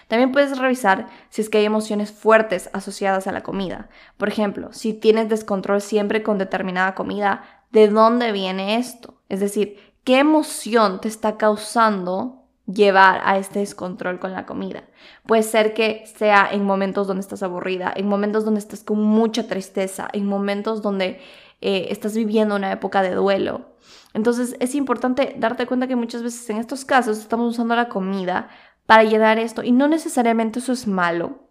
También 0.07 0.31
puedes 0.31 0.57
revisar 0.57 1.07
si 1.29 1.41
es 1.41 1.49
que 1.49 1.59
hay 1.59 1.65
emociones 1.65 2.11
fuertes 2.11 2.69
asociadas 2.73 3.27
a 3.27 3.31
la 3.31 3.43
comida. 3.43 3.89
Por 4.17 4.27
ejemplo, 4.27 4.73
si 4.73 4.93
tienes 4.93 5.29
descontrol 5.29 5.81
siempre 5.81 6.23
con 6.23 6.39
determinada 6.39 6.95
comida, 6.95 7.43
¿de 7.71 7.89
dónde 7.89 8.31
viene 8.31 8.77
esto? 8.77 9.21
Es 9.29 9.39
decir, 9.39 9.88
¿Qué 10.03 10.19
emoción 10.19 11.01
te 11.01 11.07
está 11.07 11.37
causando 11.37 12.43
llevar 12.65 13.21
a 13.23 13.37
este 13.37 13.59
descontrol 13.59 14.19
con 14.19 14.33
la 14.33 14.45
comida? 14.45 14.83
Puede 15.25 15.43
ser 15.43 15.73
que 15.73 16.05
sea 16.17 16.47
en 16.51 16.63
momentos 16.63 17.07
donde 17.07 17.21
estás 17.21 17.43
aburrida, 17.43 17.93
en 17.95 18.07
momentos 18.07 18.45
donde 18.45 18.59
estás 18.59 18.83
con 18.83 19.01
mucha 19.01 19.47
tristeza, 19.47 20.07
en 20.13 20.25
momentos 20.25 20.81
donde 20.81 21.19
eh, 21.61 21.87
estás 21.89 22.15
viviendo 22.15 22.55
una 22.55 22.71
época 22.71 23.01
de 23.01 23.13
duelo. 23.13 23.69
Entonces 24.13 24.55
es 24.59 24.75
importante 24.75 25.35
darte 25.37 25.67
cuenta 25.67 25.87
que 25.87 25.95
muchas 25.95 26.23
veces 26.23 26.49
en 26.49 26.57
estos 26.57 26.85
casos 26.85 27.19
estamos 27.19 27.53
usando 27.53 27.75
la 27.75 27.89
comida 27.89 28.49
para 28.85 29.03
llenar 29.03 29.37
esto 29.37 29.61
y 29.63 29.71
no 29.71 29.87
necesariamente 29.87 30.59
eso 30.59 30.73
es 30.73 30.87
malo. 30.87 31.49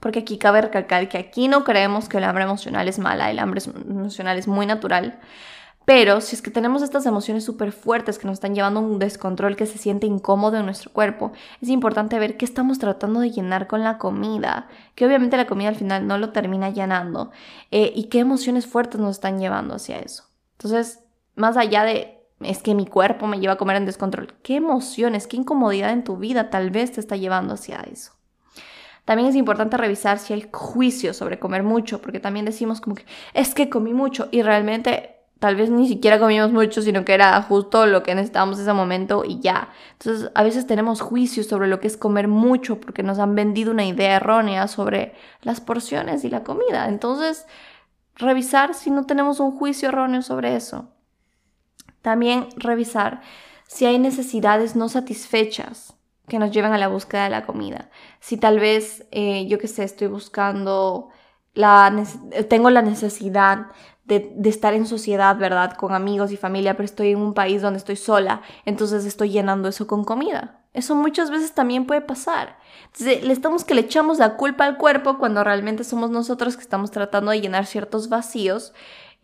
Porque 0.00 0.20
aquí 0.20 0.38
cabe 0.38 0.60
recalcar 0.60 1.08
que 1.08 1.18
aquí 1.18 1.46
no 1.46 1.62
creemos 1.62 2.08
que 2.08 2.18
el 2.18 2.24
hambre 2.24 2.44
emocional 2.44 2.88
es 2.88 2.98
mala, 2.98 3.30
el 3.30 3.38
hambre 3.38 3.62
emocional 3.88 4.38
es 4.38 4.48
muy 4.48 4.66
natural. 4.66 5.20
Pero 5.84 6.20
si 6.20 6.34
es 6.34 6.42
que 6.42 6.50
tenemos 6.50 6.82
estas 6.82 7.04
emociones 7.04 7.44
súper 7.44 7.72
fuertes 7.72 8.18
que 8.18 8.26
nos 8.26 8.34
están 8.34 8.54
llevando 8.54 8.80
a 8.80 8.82
un 8.82 8.98
descontrol 8.98 9.56
que 9.56 9.66
se 9.66 9.78
siente 9.78 10.06
incómodo 10.06 10.56
en 10.56 10.64
nuestro 10.64 10.90
cuerpo, 10.92 11.32
es 11.60 11.68
importante 11.68 12.18
ver 12.18 12.36
qué 12.36 12.44
estamos 12.44 12.78
tratando 12.78 13.20
de 13.20 13.30
llenar 13.30 13.66
con 13.66 13.84
la 13.84 13.98
comida, 13.98 14.68
que 14.94 15.06
obviamente 15.06 15.36
la 15.36 15.46
comida 15.46 15.68
al 15.68 15.76
final 15.76 16.06
no 16.06 16.16
lo 16.16 16.30
termina 16.30 16.70
llenando, 16.70 17.30
eh, 17.70 17.92
y 17.94 18.04
qué 18.04 18.20
emociones 18.20 18.66
fuertes 18.66 19.00
nos 19.00 19.16
están 19.16 19.38
llevando 19.38 19.74
hacia 19.74 19.98
eso. 19.98 20.24
Entonces, 20.52 21.00
más 21.34 21.56
allá 21.56 21.84
de 21.84 22.20
es 22.40 22.62
que 22.62 22.74
mi 22.74 22.86
cuerpo 22.86 23.26
me 23.26 23.38
lleva 23.38 23.54
a 23.54 23.58
comer 23.58 23.76
en 23.76 23.86
descontrol, 23.86 24.34
qué 24.42 24.56
emociones, 24.56 25.26
qué 25.26 25.36
incomodidad 25.36 25.90
en 25.90 26.04
tu 26.04 26.16
vida 26.16 26.50
tal 26.50 26.70
vez 26.70 26.92
te 26.92 27.00
está 27.00 27.16
llevando 27.16 27.54
hacia 27.54 27.80
eso. 27.80 28.12
También 29.04 29.28
es 29.28 29.36
importante 29.36 29.76
revisar 29.76 30.18
si 30.18 30.32
hay 30.32 30.48
juicio 30.50 31.12
sobre 31.12 31.38
comer 31.38 31.62
mucho, 31.62 32.00
porque 32.00 32.20
también 32.20 32.46
decimos 32.46 32.80
como 32.80 32.96
que 32.96 33.04
es 33.34 33.54
que 33.54 33.68
comí 33.68 33.92
mucho 33.92 34.28
y 34.30 34.42
realmente 34.42 35.13
tal 35.38 35.56
vez 35.56 35.70
ni 35.70 35.88
siquiera 35.88 36.18
comíamos 36.18 36.52
mucho, 36.52 36.80
sino 36.82 37.04
que 37.04 37.12
era 37.14 37.40
justo 37.42 37.86
lo 37.86 38.02
que 38.02 38.14
necesitábamos 38.14 38.58
en 38.58 38.62
ese 38.62 38.72
momento 38.72 39.24
y 39.24 39.40
ya. 39.40 39.68
Entonces, 39.92 40.30
a 40.34 40.42
veces 40.42 40.66
tenemos 40.66 41.00
juicios 41.00 41.46
sobre 41.46 41.68
lo 41.68 41.80
que 41.80 41.86
es 41.86 41.96
comer 41.96 42.28
mucho 42.28 42.80
porque 42.80 43.02
nos 43.02 43.18
han 43.18 43.34
vendido 43.34 43.70
una 43.70 43.84
idea 43.84 44.16
errónea 44.16 44.68
sobre 44.68 45.14
las 45.42 45.60
porciones 45.60 46.24
y 46.24 46.30
la 46.30 46.44
comida. 46.44 46.88
Entonces, 46.88 47.46
revisar 48.16 48.74
si 48.74 48.90
no 48.90 49.06
tenemos 49.06 49.40
un 49.40 49.52
juicio 49.52 49.88
erróneo 49.88 50.22
sobre 50.22 50.56
eso. 50.56 50.88
También 52.00 52.48
revisar 52.56 53.22
si 53.66 53.86
hay 53.86 53.98
necesidades 53.98 54.76
no 54.76 54.88
satisfechas 54.88 55.94
que 56.28 56.38
nos 56.38 56.52
llevan 56.52 56.72
a 56.72 56.78
la 56.78 56.88
búsqueda 56.88 57.24
de 57.24 57.30
la 57.30 57.44
comida. 57.44 57.90
Si 58.20 58.36
tal 58.36 58.58
vez, 58.58 59.06
eh, 59.10 59.46
yo 59.46 59.58
qué 59.58 59.68
sé, 59.68 59.84
estoy 59.84 60.08
buscando, 60.08 61.10
la, 61.54 62.04
tengo 62.48 62.70
la 62.70 62.82
necesidad 62.82 63.66
de, 64.04 64.34
estar 64.44 64.74
en 64.74 64.86
sociedad, 64.86 65.36
¿verdad? 65.36 65.76
Con 65.76 65.94
amigos 65.94 66.30
y 66.32 66.36
familia, 66.36 66.74
pero 66.76 66.84
estoy 66.84 67.10
en 67.12 67.20
un 67.20 67.34
país 67.34 67.62
donde 67.62 67.78
estoy 67.78 67.96
sola, 67.96 68.42
entonces 68.64 69.04
estoy 69.04 69.30
llenando 69.30 69.68
eso 69.68 69.86
con 69.86 70.04
comida. 70.04 70.60
Eso 70.74 70.96
muchas 70.96 71.30
veces 71.30 71.52
también 71.52 71.86
puede 71.86 72.00
pasar. 72.00 72.58
Entonces, 72.86 73.22
le 73.22 73.32
estamos 73.32 73.64
que 73.64 73.74
le 73.74 73.82
echamos 73.82 74.18
la 74.18 74.36
culpa 74.36 74.64
al 74.64 74.76
cuerpo 74.76 75.18
cuando 75.18 75.44
realmente 75.44 75.84
somos 75.84 76.10
nosotros 76.10 76.56
que 76.56 76.62
estamos 76.62 76.90
tratando 76.90 77.30
de 77.30 77.40
llenar 77.40 77.66
ciertos 77.66 78.08
vacíos 78.08 78.74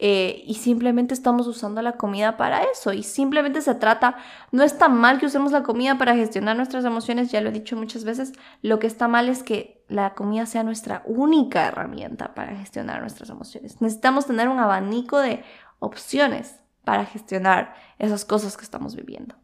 eh, 0.03 0.45
y 0.47 0.55
simplemente 0.55 1.13
estamos 1.13 1.47
usando 1.47 1.83
la 1.83 1.93
comida 1.93 2.39
para 2.39 2.63
eso. 2.63 2.95
Y 2.95 3.03
simplemente 3.03 3.61
se 3.61 3.75
trata, 3.75 4.17
no 4.51 4.63
está 4.63 4.89
mal 4.89 5.21
que 5.21 5.27
usemos 5.27 5.53
la 5.53 5.63
comida 5.63 5.99
para 5.99 6.15
gestionar 6.15 6.57
nuestras 6.57 6.87
emociones, 6.87 7.31
ya 7.31 7.43
lo 7.43 7.51
he 7.51 7.53
dicho 7.53 7.77
muchas 7.77 8.05
veces, 8.05 8.33
lo 8.63 8.79
que 8.79 8.87
está 8.87 9.09
mal 9.09 9.29
es 9.29 9.43
que 9.43 9.85
la 9.89 10.15
comida 10.15 10.47
sea 10.47 10.63
nuestra 10.63 11.03
única 11.05 11.67
herramienta 11.67 12.35
para 12.35 12.57
gestionar 12.57 13.03
nuestras 13.03 13.29
emociones. 13.29 13.83
Necesitamos 13.83 14.27
tener 14.27 14.49
un 14.49 14.59
abanico 14.59 15.19
de 15.19 15.45
opciones 15.81 16.57
para 16.83 17.05
gestionar 17.05 17.75
esas 17.99 18.25
cosas 18.25 18.57
que 18.57 18.65
estamos 18.65 18.97
viviendo. 18.97 19.35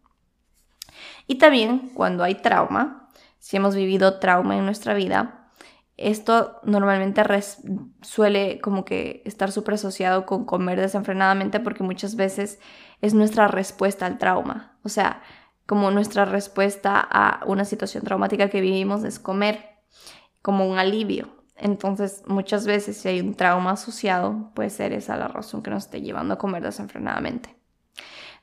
Y 1.26 1.34
también 1.34 1.90
cuando 1.92 2.24
hay 2.24 2.36
trauma, 2.36 3.10
si 3.38 3.58
hemos 3.58 3.76
vivido 3.76 4.20
trauma 4.20 4.56
en 4.56 4.64
nuestra 4.64 4.94
vida, 4.94 5.45
esto 5.96 6.60
normalmente 6.62 7.22
suele 8.02 8.60
como 8.60 8.84
que 8.84 9.22
estar 9.24 9.50
súper 9.50 9.74
asociado 9.74 10.26
con 10.26 10.44
comer 10.44 10.80
desenfrenadamente 10.80 11.58
porque 11.60 11.82
muchas 11.82 12.16
veces 12.16 12.58
es 13.00 13.14
nuestra 13.14 13.48
respuesta 13.48 14.04
al 14.04 14.18
trauma. 14.18 14.76
O 14.82 14.88
sea, 14.88 15.22
como 15.64 15.90
nuestra 15.90 16.24
respuesta 16.26 17.00
a 17.00 17.44
una 17.46 17.64
situación 17.64 18.04
traumática 18.04 18.50
que 18.50 18.60
vivimos 18.60 19.04
es 19.04 19.18
comer 19.18 19.64
como 20.42 20.68
un 20.68 20.78
alivio. 20.78 21.28
Entonces, 21.56 22.22
muchas 22.26 22.66
veces 22.66 22.98
si 22.98 23.08
hay 23.08 23.20
un 23.20 23.34
trauma 23.34 23.72
asociado, 23.72 24.52
puede 24.54 24.70
ser 24.70 24.92
esa 24.92 25.16
la 25.16 25.28
razón 25.28 25.62
que 25.62 25.70
nos 25.70 25.84
esté 25.84 26.02
llevando 26.02 26.34
a 26.34 26.38
comer 26.38 26.62
desenfrenadamente. 26.62 27.55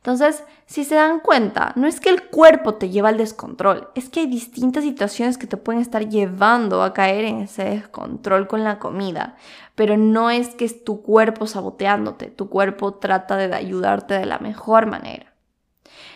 Entonces, 0.03 0.43
si 0.65 0.83
se 0.83 0.95
dan 0.95 1.21
cuenta, 1.21 1.71
no 1.77 1.87
es 1.87 2.01
que 2.01 2.09
el 2.09 2.23
cuerpo 2.23 2.73
te 2.73 2.89
lleva 2.89 3.07
al 3.07 3.15
descontrol, 3.15 3.87
es 3.95 4.09
que 4.09 4.19
hay 4.19 4.27
distintas 4.27 4.83
situaciones 4.83 5.37
que 5.37 5.47
te 5.47 5.55
pueden 5.55 5.81
estar 5.81 6.09
llevando 6.09 6.83
a 6.83 6.93
caer 6.93 7.23
en 7.23 7.39
ese 7.39 7.63
descontrol 7.63 8.49
con 8.49 8.65
la 8.65 8.79
comida, 8.79 9.37
pero 9.75 9.95
no 9.95 10.29
es 10.29 10.55
que 10.55 10.65
es 10.65 10.83
tu 10.83 11.03
cuerpo 11.03 11.47
saboteándote, 11.47 12.25
tu 12.25 12.49
cuerpo 12.49 12.95
trata 12.95 13.37
de 13.37 13.55
ayudarte 13.55 14.15
de 14.15 14.25
la 14.25 14.39
mejor 14.39 14.87
manera. 14.87 15.33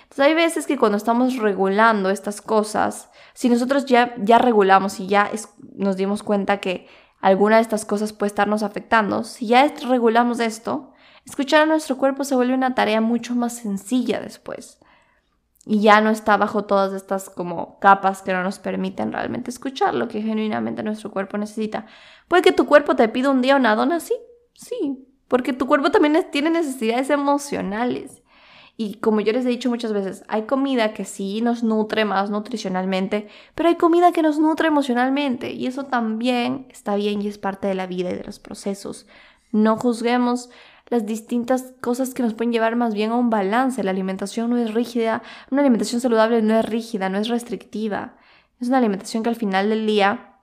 Entonces, 0.03 0.25
hay 0.25 0.33
veces 0.33 0.67
que 0.67 0.77
cuando 0.77 0.97
estamos 0.97 1.37
regulando 1.37 2.09
estas 2.09 2.41
cosas, 2.41 3.09
si 3.33 3.47
nosotros 3.47 3.85
ya, 3.85 4.15
ya 4.17 4.37
regulamos 4.37 4.99
y 4.99 5.07
ya 5.07 5.31
nos 5.75 5.95
dimos 5.95 6.23
cuenta 6.23 6.57
que 6.57 6.87
alguna 7.21 7.55
de 7.55 7.61
estas 7.61 7.85
cosas 7.85 8.11
puede 8.11 8.27
estarnos 8.27 8.63
afectando, 8.63 9.23
si 9.23 9.47
ya 9.47 9.65
regulamos 9.87 10.41
esto, 10.41 10.91
Escuchar 11.27 11.63
a 11.63 11.65
nuestro 11.65 11.97
cuerpo 11.97 12.23
se 12.23 12.35
vuelve 12.35 12.53
una 12.53 12.73
tarea 12.73 13.01
mucho 13.01 13.35
más 13.35 13.57
sencilla 13.57 14.21
después. 14.21 14.79
Y 15.65 15.81
ya 15.81 15.99
no 15.99 16.09
está 16.09 16.37
bajo 16.37 16.63
todas 16.63 16.93
estas 16.93 17.29
como 17.29 17.79
capas 17.79 18.21
que 18.21 18.31
no 18.31 18.43
nos 18.43 18.59
permiten 18.59 19.11
realmente 19.11 19.51
escuchar 19.51 19.93
lo 19.93 20.07
que 20.07 20.21
genuinamente 20.21 20.83
nuestro 20.83 21.11
cuerpo 21.11 21.37
necesita. 21.37 21.85
Puede 22.29 22.43
que 22.43 22.53
tu 22.53 22.65
cuerpo 22.65 22.95
te 22.95 23.09
pida 23.09 23.29
un 23.29 23.41
día 23.41 23.57
una 23.57 23.75
dona, 23.75 23.99
sí, 23.99 24.13
sí, 24.53 25.05
porque 25.27 25.51
tu 25.51 25.67
cuerpo 25.67 25.91
también 25.91 26.25
tiene 26.31 26.49
necesidades 26.49 27.09
emocionales. 27.09 28.21
Y 28.77 28.99
como 28.99 29.19
yo 29.19 29.33
les 29.33 29.45
he 29.45 29.49
dicho 29.49 29.69
muchas 29.69 29.91
veces, 29.91 30.23
hay 30.29 30.43
comida 30.43 30.93
que 30.93 31.03
sí 31.03 31.41
nos 31.41 31.61
nutre 31.61 32.05
más 32.05 32.29
nutricionalmente, 32.29 33.27
pero 33.53 33.67
hay 33.67 33.75
comida 33.75 34.13
que 34.13 34.21
nos 34.21 34.39
nutre 34.39 34.69
emocionalmente. 34.69 35.51
Y 35.51 35.67
eso 35.67 35.83
también 35.83 36.67
está 36.69 36.95
bien 36.95 37.21
y 37.21 37.27
es 37.27 37.37
parte 37.37 37.67
de 37.67 37.75
la 37.75 37.87
vida 37.87 38.11
y 38.11 38.15
de 38.15 38.23
los 38.23 38.39
procesos. 38.39 39.07
No 39.51 39.77
juzguemos 39.77 40.49
las 40.89 41.05
distintas 41.05 41.73
cosas 41.81 42.13
que 42.13 42.23
nos 42.23 42.33
pueden 42.33 42.51
llevar 42.51 42.75
más 42.75 42.93
bien 42.93 43.11
a 43.11 43.15
un 43.15 43.29
balance. 43.29 43.83
La 43.83 43.91
alimentación 43.91 44.49
no 44.49 44.57
es 44.57 44.73
rígida, 44.73 45.21
una 45.51 45.61
alimentación 45.61 46.01
saludable 46.01 46.41
no 46.41 46.57
es 46.57 46.65
rígida, 46.65 47.09
no 47.09 47.17
es 47.17 47.27
restrictiva. 47.27 48.15
Es 48.59 48.69
una 48.69 48.77
alimentación 48.77 49.23
que 49.23 49.29
al 49.29 49.35
final 49.35 49.69
del 49.69 49.85
día 49.85 50.39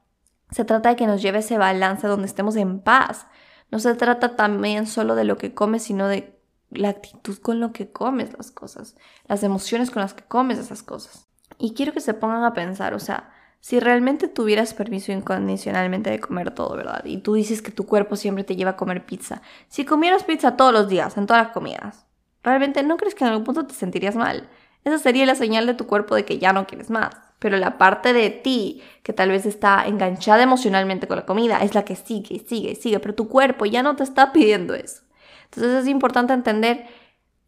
se 0.50 0.64
trata 0.64 0.90
de 0.90 0.96
que 0.96 1.06
nos 1.06 1.22
lleve 1.22 1.38
ese 1.38 1.58
balance 1.58 2.06
donde 2.06 2.26
estemos 2.26 2.56
en 2.56 2.80
paz. 2.80 3.26
No 3.70 3.78
se 3.78 3.94
trata 3.94 4.36
también 4.36 4.86
solo 4.86 5.14
de 5.14 5.24
lo 5.24 5.36
que 5.36 5.54
comes, 5.54 5.82
sino 5.82 6.06
de 6.06 6.38
la 6.70 6.90
actitud 6.90 7.38
con 7.38 7.60
lo 7.60 7.72
que 7.72 7.90
comes 7.90 8.36
las 8.36 8.50
cosas, 8.50 8.96
las 9.26 9.42
emociones 9.42 9.90
con 9.90 10.02
las 10.02 10.14
que 10.14 10.24
comes 10.24 10.58
esas 10.58 10.82
cosas. 10.82 11.26
Y 11.58 11.74
quiero 11.74 11.92
que 11.92 12.00
se 12.00 12.14
pongan 12.14 12.44
a 12.44 12.52
pensar, 12.52 12.94
o 12.94 12.98
sea, 12.98 13.32
si 13.64 13.80
realmente 13.80 14.28
tuvieras 14.28 14.74
permiso 14.74 15.10
incondicionalmente 15.10 16.10
de 16.10 16.20
comer 16.20 16.50
todo, 16.50 16.76
¿verdad? 16.76 17.02
Y 17.06 17.16
tú 17.22 17.32
dices 17.32 17.62
que 17.62 17.72
tu 17.72 17.86
cuerpo 17.86 18.14
siempre 18.14 18.44
te 18.44 18.56
lleva 18.56 18.72
a 18.72 18.76
comer 18.76 19.06
pizza. 19.06 19.40
Si 19.68 19.86
comieras 19.86 20.24
pizza 20.24 20.54
todos 20.54 20.70
los 20.70 20.86
días, 20.86 21.16
en 21.16 21.24
todas 21.24 21.44
las 21.44 21.54
comidas, 21.54 22.04
¿realmente 22.42 22.82
no 22.82 22.98
crees 22.98 23.14
que 23.14 23.24
en 23.24 23.30
algún 23.30 23.44
punto 23.44 23.66
te 23.66 23.72
sentirías 23.72 24.16
mal? 24.16 24.50
Esa 24.84 24.98
sería 24.98 25.24
la 25.24 25.34
señal 25.34 25.64
de 25.64 25.72
tu 25.72 25.86
cuerpo 25.86 26.14
de 26.14 26.26
que 26.26 26.38
ya 26.38 26.52
no 26.52 26.66
quieres 26.66 26.90
más. 26.90 27.16
Pero 27.38 27.56
la 27.56 27.78
parte 27.78 28.12
de 28.12 28.28
ti 28.28 28.82
que 29.02 29.14
tal 29.14 29.30
vez 29.30 29.46
está 29.46 29.86
enganchada 29.86 30.42
emocionalmente 30.42 31.08
con 31.08 31.16
la 31.16 31.24
comida 31.24 31.62
es 31.62 31.74
la 31.74 31.86
que 31.86 31.96
sigue, 31.96 32.44
sigue, 32.46 32.74
sigue. 32.74 33.00
Pero 33.00 33.14
tu 33.14 33.30
cuerpo 33.30 33.64
ya 33.64 33.82
no 33.82 33.96
te 33.96 34.02
está 34.02 34.30
pidiendo 34.30 34.74
eso. 34.74 35.04
Entonces 35.44 35.84
es 35.84 35.88
importante 35.88 36.34
entender 36.34 36.86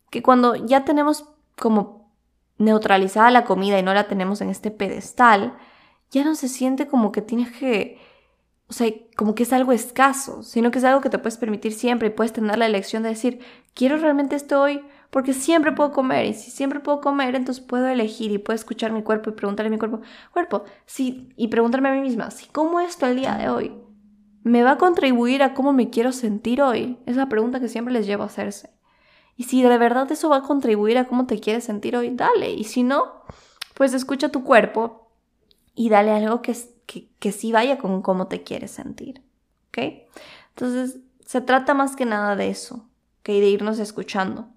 que 0.08 0.22
cuando 0.22 0.54
ya 0.54 0.86
tenemos 0.86 1.26
como 1.58 2.16
neutralizada 2.56 3.30
la 3.30 3.44
comida 3.44 3.78
y 3.78 3.82
no 3.82 3.92
la 3.92 4.08
tenemos 4.08 4.40
en 4.40 4.48
este 4.48 4.70
pedestal, 4.70 5.58
ya 6.10 6.24
no 6.24 6.34
se 6.34 6.48
siente 6.48 6.86
como 6.86 7.12
que 7.12 7.22
tienes 7.22 7.52
que, 7.52 7.98
o 8.68 8.72
sea, 8.72 8.90
como 9.16 9.34
que 9.34 9.44
es 9.44 9.52
algo 9.52 9.72
escaso, 9.72 10.42
sino 10.42 10.70
que 10.70 10.78
es 10.78 10.84
algo 10.84 11.00
que 11.00 11.10
te 11.10 11.18
puedes 11.18 11.38
permitir 11.38 11.72
siempre 11.72 12.08
y 12.08 12.10
puedes 12.10 12.32
tener 12.32 12.58
la 12.58 12.66
elección 12.66 13.02
de 13.02 13.10
decir, 13.10 13.40
quiero 13.74 13.96
realmente 13.96 14.36
esto 14.36 14.60
hoy 14.60 14.82
porque 15.10 15.32
siempre 15.32 15.72
puedo 15.72 15.92
comer 15.92 16.26
y 16.26 16.34
si 16.34 16.50
siempre 16.50 16.80
puedo 16.80 17.00
comer, 17.00 17.34
entonces 17.34 17.64
puedo 17.64 17.86
elegir 17.86 18.32
y 18.32 18.38
puedo 18.38 18.54
escuchar 18.54 18.92
mi 18.92 19.02
cuerpo 19.02 19.30
y 19.30 19.34
preguntarle 19.34 19.68
a 19.68 19.70
mi 19.70 19.78
cuerpo, 19.78 20.00
cuerpo, 20.32 20.64
sí, 20.84 21.32
y 21.36 21.48
preguntarme 21.48 21.88
a 21.88 21.92
mí 21.92 22.00
misma, 22.00 22.30
si 22.30 22.46
como 22.46 22.80
esto 22.80 23.06
el 23.06 23.16
día 23.16 23.36
de 23.36 23.48
hoy, 23.48 23.72
¿me 24.42 24.62
va 24.62 24.72
a 24.72 24.78
contribuir 24.78 25.42
a 25.42 25.54
cómo 25.54 25.72
me 25.72 25.90
quiero 25.90 26.12
sentir 26.12 26.62
hoy? 26.62 26.98
Es 27.06 27.16
la 27.16 27.28
pregunta 27.28 27.60
que 27.60 27.68
siempre 27.68 27.94
les 27.94 28.06
llevo 28.06 28.24
a 28.24 28.26
hacerse. 28.26 28.70
Y 29.36 29.44
si 29.44 29.62
de 29.62 29.76
verdad 29.76 30.10
eso 30.10 30.28
va 30.28 30.38
a 30.38 30.42
contribuir 30.42 30.98
a 30.98 31.06
cómo 31.06 31.26
te 31.26 31.40
quieres 31.40 31.64
sentir 31.64 31.96
hoy, 31.96 32.10
dale. 32.10 32.50
Y 32.52 32.64
si 32.64 32.82
no, 32.82 33.22
pues 33.74 33.92
escucha 33.92 34.30
tu 34.30 34.44
cuerpo, 34.44 35.05
y 35.76 35.90
dale 35.90 36.10
algo 36.10 36.42
que, 36.42 36.56
que, 36.86 37.08
que 37.20 37.30
sí 37.30 37.52
vaya 37.52 37.78
con 37.78 38.02
cómo 38.02 38.26
te 38.26 38.42
quieres 38.42 38.72
sentir. 38.72 39.22
¿Ok? 39.68 40.08
Entonces, 40.48 40.98
se 41.24 41.40
trata 41.40 41.74
más 41.74 41.94
que 41.94 42.06
nada 42.06 42.34
de 42.34 42.48
eso, 42.48 42.88
que 43.22 43.40
de 43.40 43.48
irnos 43.48 43.78
escuchando. 43.78 44.48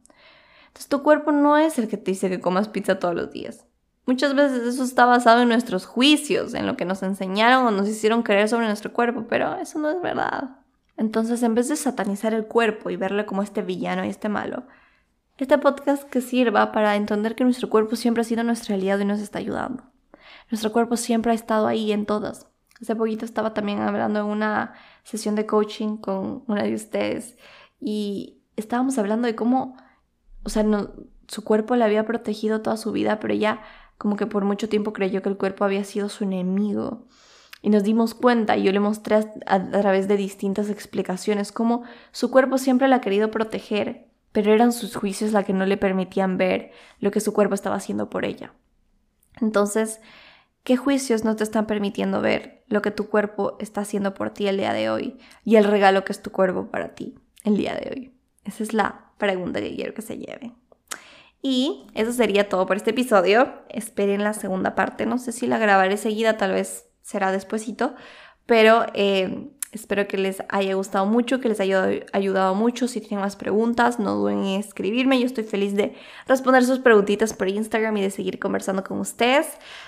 Entonces, 0.68 0.88
tu 0.88 1.04
cuerpo 1.04 1.32
no 1.32 1.58
es 1.58 1.78
el 1.78 1.88
que 1.88 1.98
te 1.98 2.12
dice 2.12 2.30
que 2.30 2.40
comas 2.40 2.70
pizza 2.70 3.00
todos 3.00 3.14
los 3.14 3.32
días. 3.32 3.66
Muchas 4.06 4.34
veces 4.34 4.64
eso 4.64 4.84
está 4.84 5.06
basado 5.06 5.42
en 5.42 5.50
nuestros 5.50 5.86
juicios, 5.86 6.56
en 6.56 6.66
lo 6.66 6.78
que 6.78 6.86
nos 6.86 7.04
enseñaron 7.04 7.68
o 7.68 7.72
nos 7.72 7.88
hicieron 7.88 8.24
creer 8.24 8.50
sobre 8.50 8.66
nuestro 8.66 8.92
cuerpo, 8.92 9.26
pero 9.28 9.56
eso 9.56 9.78
no 9.78 9.90
es 9.92 10.02
verdad. 10.02 10.58
Entonces, 10.98 11.44
en 11.44 11.54
vez 11.54 11.68
de 11.68 11.76
satanizar 11.76 12.34
el 12.34 12.48
cuerpo 12.48 12.90
y 12.90 12.96
verle 12.96 13.26
como 13.26 13.44
este 13.44 13.62
villano 13.62 14.06
y 14.06 14.10
este 14.10 14.30
malo, 14.30 14.64
este 15.38 15.58
podcast 15.58 16.04
que 16.10 16.22
sirva 16.22 16.72
para 16.72 16.96
entender 16.96 17.36
que 17.36 17.44
nuestro 17.44 17.70
cuerpo 17.70 17.96
siempre 17.96 18.22
ha 18.22 18.26
sido 18.26 18.44
nuestro 18.44 18.74
aliado 18.74 19.02
y 19.02 19.06
nos 19.06 19.20
está 19.20 19.40
ayudando. 19.40 19.84
Nuestro 20.50 20.72
cuerpo 20.72 20.98
siempre 20.98 21.32
ha 21.32 21.36
estado 21.36 21.68
ahí 21.68 21.92
en 21.92 22.06
todas. 22.06 22.48
Hace 22.82 22.96
poquito 22.96 23.26
estaba 23.26 23.54
también 23.54 23.80
hablando 23.80 24.20
en 24.20 24.26
una 24.26 24.74
sesión 25.04 25.36
de 25.36 25.46
coaching 25.46 25.98
con 25.98 26.44
una 26.48 26.64
de 26.64 26.74
ustedes 26.74 27.38
y 27.80 28.42
estábamos 28.56 28.98
hablando 28.98 29.28
de 29.28 29.36
cómo, 29.36 29.78
o 30.44 30.50
sea, 30.50 30.66
su 31.28 31.44
cuerpo 31.44 31.76
le 31.76 31.84
había 31.84 32.06
protegido 32.06 32.62
toda 32.62 32.78
su 32.78 32.92
vida, 32.92 33.20
pero 33.20 33.34
ella 33.34 33.62
como 33.98 34.16
que 34.16 34.28
por 34.28 34.46
mucho 34.46 34.70
tiempo 34.70 34.94
creyó 34.94 35.22
que 35.22 35.30
el 35.30 35.38
cuerpo 35.38 35.66
había 35.66 35.84
sido 35.84 36.10
su 36.10 36.24
enemigo. 36.24 37.06
Y 37.62 37.70
nos 37.70 37.84
dimos 37.84 38.14
cuenta, 38.14 38.56
y 38.56 38.64
yo 38.64 38.72
le 38.72 38.80
mostré 38.80 39.16
a, 39.16 39.56
a 39.56 39.70
través 39.82 40.08
de 40.08 40.16
distintas 40.16 40.70
explicaciones, 40.70 41.52
cómo 41.52 41.84
su 42.14 42.32
cuerpo 42.32 42.58
siempre 42.58 42.88
la 42.88 42.98
ha 42.98 43.02
querido 43.02 43.32
proteger, 43.32 44.08
pero 44.32 44.54
eran 44.54 44.72
sus 44.72 44.96
juicios 44.96 45.34
la 45.34 45.44
que 45.44 45.52
no 45.52 45.66
le 45.66 45.76
permitían 45.76 46.38
ver 46.38 46.72
lo 47.02 47.12
que 47.12 47.20
su 47.20 47.34
cuerpo 47.34 47.56
estaba 47.56 47.76
haciendo 47.76 48.10
por 48.10 48.24
ella. 48.24 48.54
Entonces, 49.42 50.00
¿qué 50.64 50.78
juicios 50.78 51.24
no 51.24 51.36
te 51.36 51.44
están 51.44 51.66
permitiendo 51.68 52.22
ver 52.22 52.64
lo 52.68 52.82
que 52.82 52.92
tu 52.92 53.10
cuerpo 53.10 53.58
está 53.60 53.82
haciendo 53.82 54.14
por 54.14 54.32
ti 54.32 54.48
el 54.48 54.58
día 54.58 54.74
de 54.74 54.90
hoy 54.90 55.18
y 55.44 55.56
el 55.56 55.64
regalo 55.64 56.04
que 56.04 56.12
es 56.12 56.22
tu 56.22 56.32
cuerpo 56.32 56.68
para 56.68 56.96
ti 56.96 57.16
el 57.44 57.58
día 57.58 57.76
de 57.76 57.90
hoy? 57.92 58.14
Esa 58.46 58.64
es 58.64 58.74
la 58.74 59.12
pregunta 59.18 59.62
que 59.62 59.76
quiero 59.76 59.94
que 59.94 60.02
se 60.02 60.18
lleve. 60.18 60.54
Y 61.42 61.88
eso 61.94 62.12
sería 62.12 62.50
todo 62.50 62.66
por 62.66 62.76
este 62.76 62.92
episodio. 62.92 63.54
Esperen 63.70 64.24
la 64.24 64.34
segunda 64.34 64.76
parte. 64.76 65.06
No 65.06 65.18
sé 65.18 65.32
si 65.32 65.48
la 65.48 65.58
grabaré 65.58 65.98
seguida, 65.98 66.38
tal 66.38 66.54
vez 66.54 66.88
será 67.02 67.32
despuesito. 67.32 67.96
Pero 68.46 68.86
eh, 68.94 69.50
Espero 69.72 70.08
que 70.08 70.18
les 70.18 70.42
haya 70.50 70.74
gustado 70.74 71.06
mucho, 71.06 71.40
que 71.40 71.48
les 71.48 71.60
haya 71.60 71.88
ayudado 72.12 72.56
mucho. 72.56 72.88
Si 72.88 73.02
tienen 73.02 73.22
más 73.22 73.36
preguntas, 73.36 74.00
no 74.00 74.16
duden 74.16 74.40
en 74.40 74.60
escribirme. 74.60 75.20
Yo 75.20 75.28
estoy 75.28 75.44
feliz 75.44 75.76
de 75.76 75.94
responder 76.28 76.66
sus 76.66 76.80
preguntitas 76.80 77.34
por 77.34 77.48
Instagram 77.48 77.96
y 77.98 78.02
de 78.02 78.10
seguir 78.10 78.40
conversando 78.40 78.84
con 78.84 79.00
ustedes. 79.00 79.46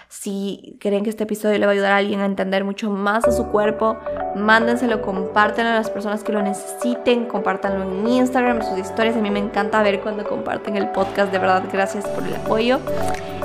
Si 0.08 0.78
creen 0.80 1.04
que 1.04 1.10
este 1.10 1.24
episodio 1.24 1.58
le 1.58 1.66
va 1.66 1.72
a 1.72 1.74
ayudar 1.74 1.94
a 1.94 1.98
alguien 1.98 2.20
a 2.20 2.26
entender 2.26 2.64
mucho 2.64 2.92
más 2.92 3.26
a 3.26 3.32
su 3.32 3.48
cuerpo, 3.48 3.98
mándenselo, 4.36 5.02
compártenlo 5.02 5.72
a 5.72 5.76
las 5.76 5.90
personas 5.90 6.24
que 6.24 6.32
lo 6.32 6.44
necesiten, 6.44 7.26
compártanlo 7.26 7.84
en 7.84 8.08
Instagram, 8.08 8.62
sus 8.62 8.78
historias. 8.78 9.18
A 9.18 9.20
mí 9.20 9.32
me 9.32 9.40
encanta 9.40 9.82
ver 9.82 10.02
cuando 10.02 10.24
comparten 10.24 10.78
el 10.78 10.90
podcast. 10.90 11.32
De 11.32 11.40
verdad, 11.40 11.64
gracias 11.74 12.08
por 12.08 12.24
el 12.24 12.36
apoyo. 12.36 12.80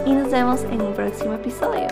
Y 0.05 0.13
nos 0.13 0.31
vemos 0.31 0.65
en 0.65 0.83
un 0.83 0.93
próximo 0.93 1.33
episodio. 1.33 1.87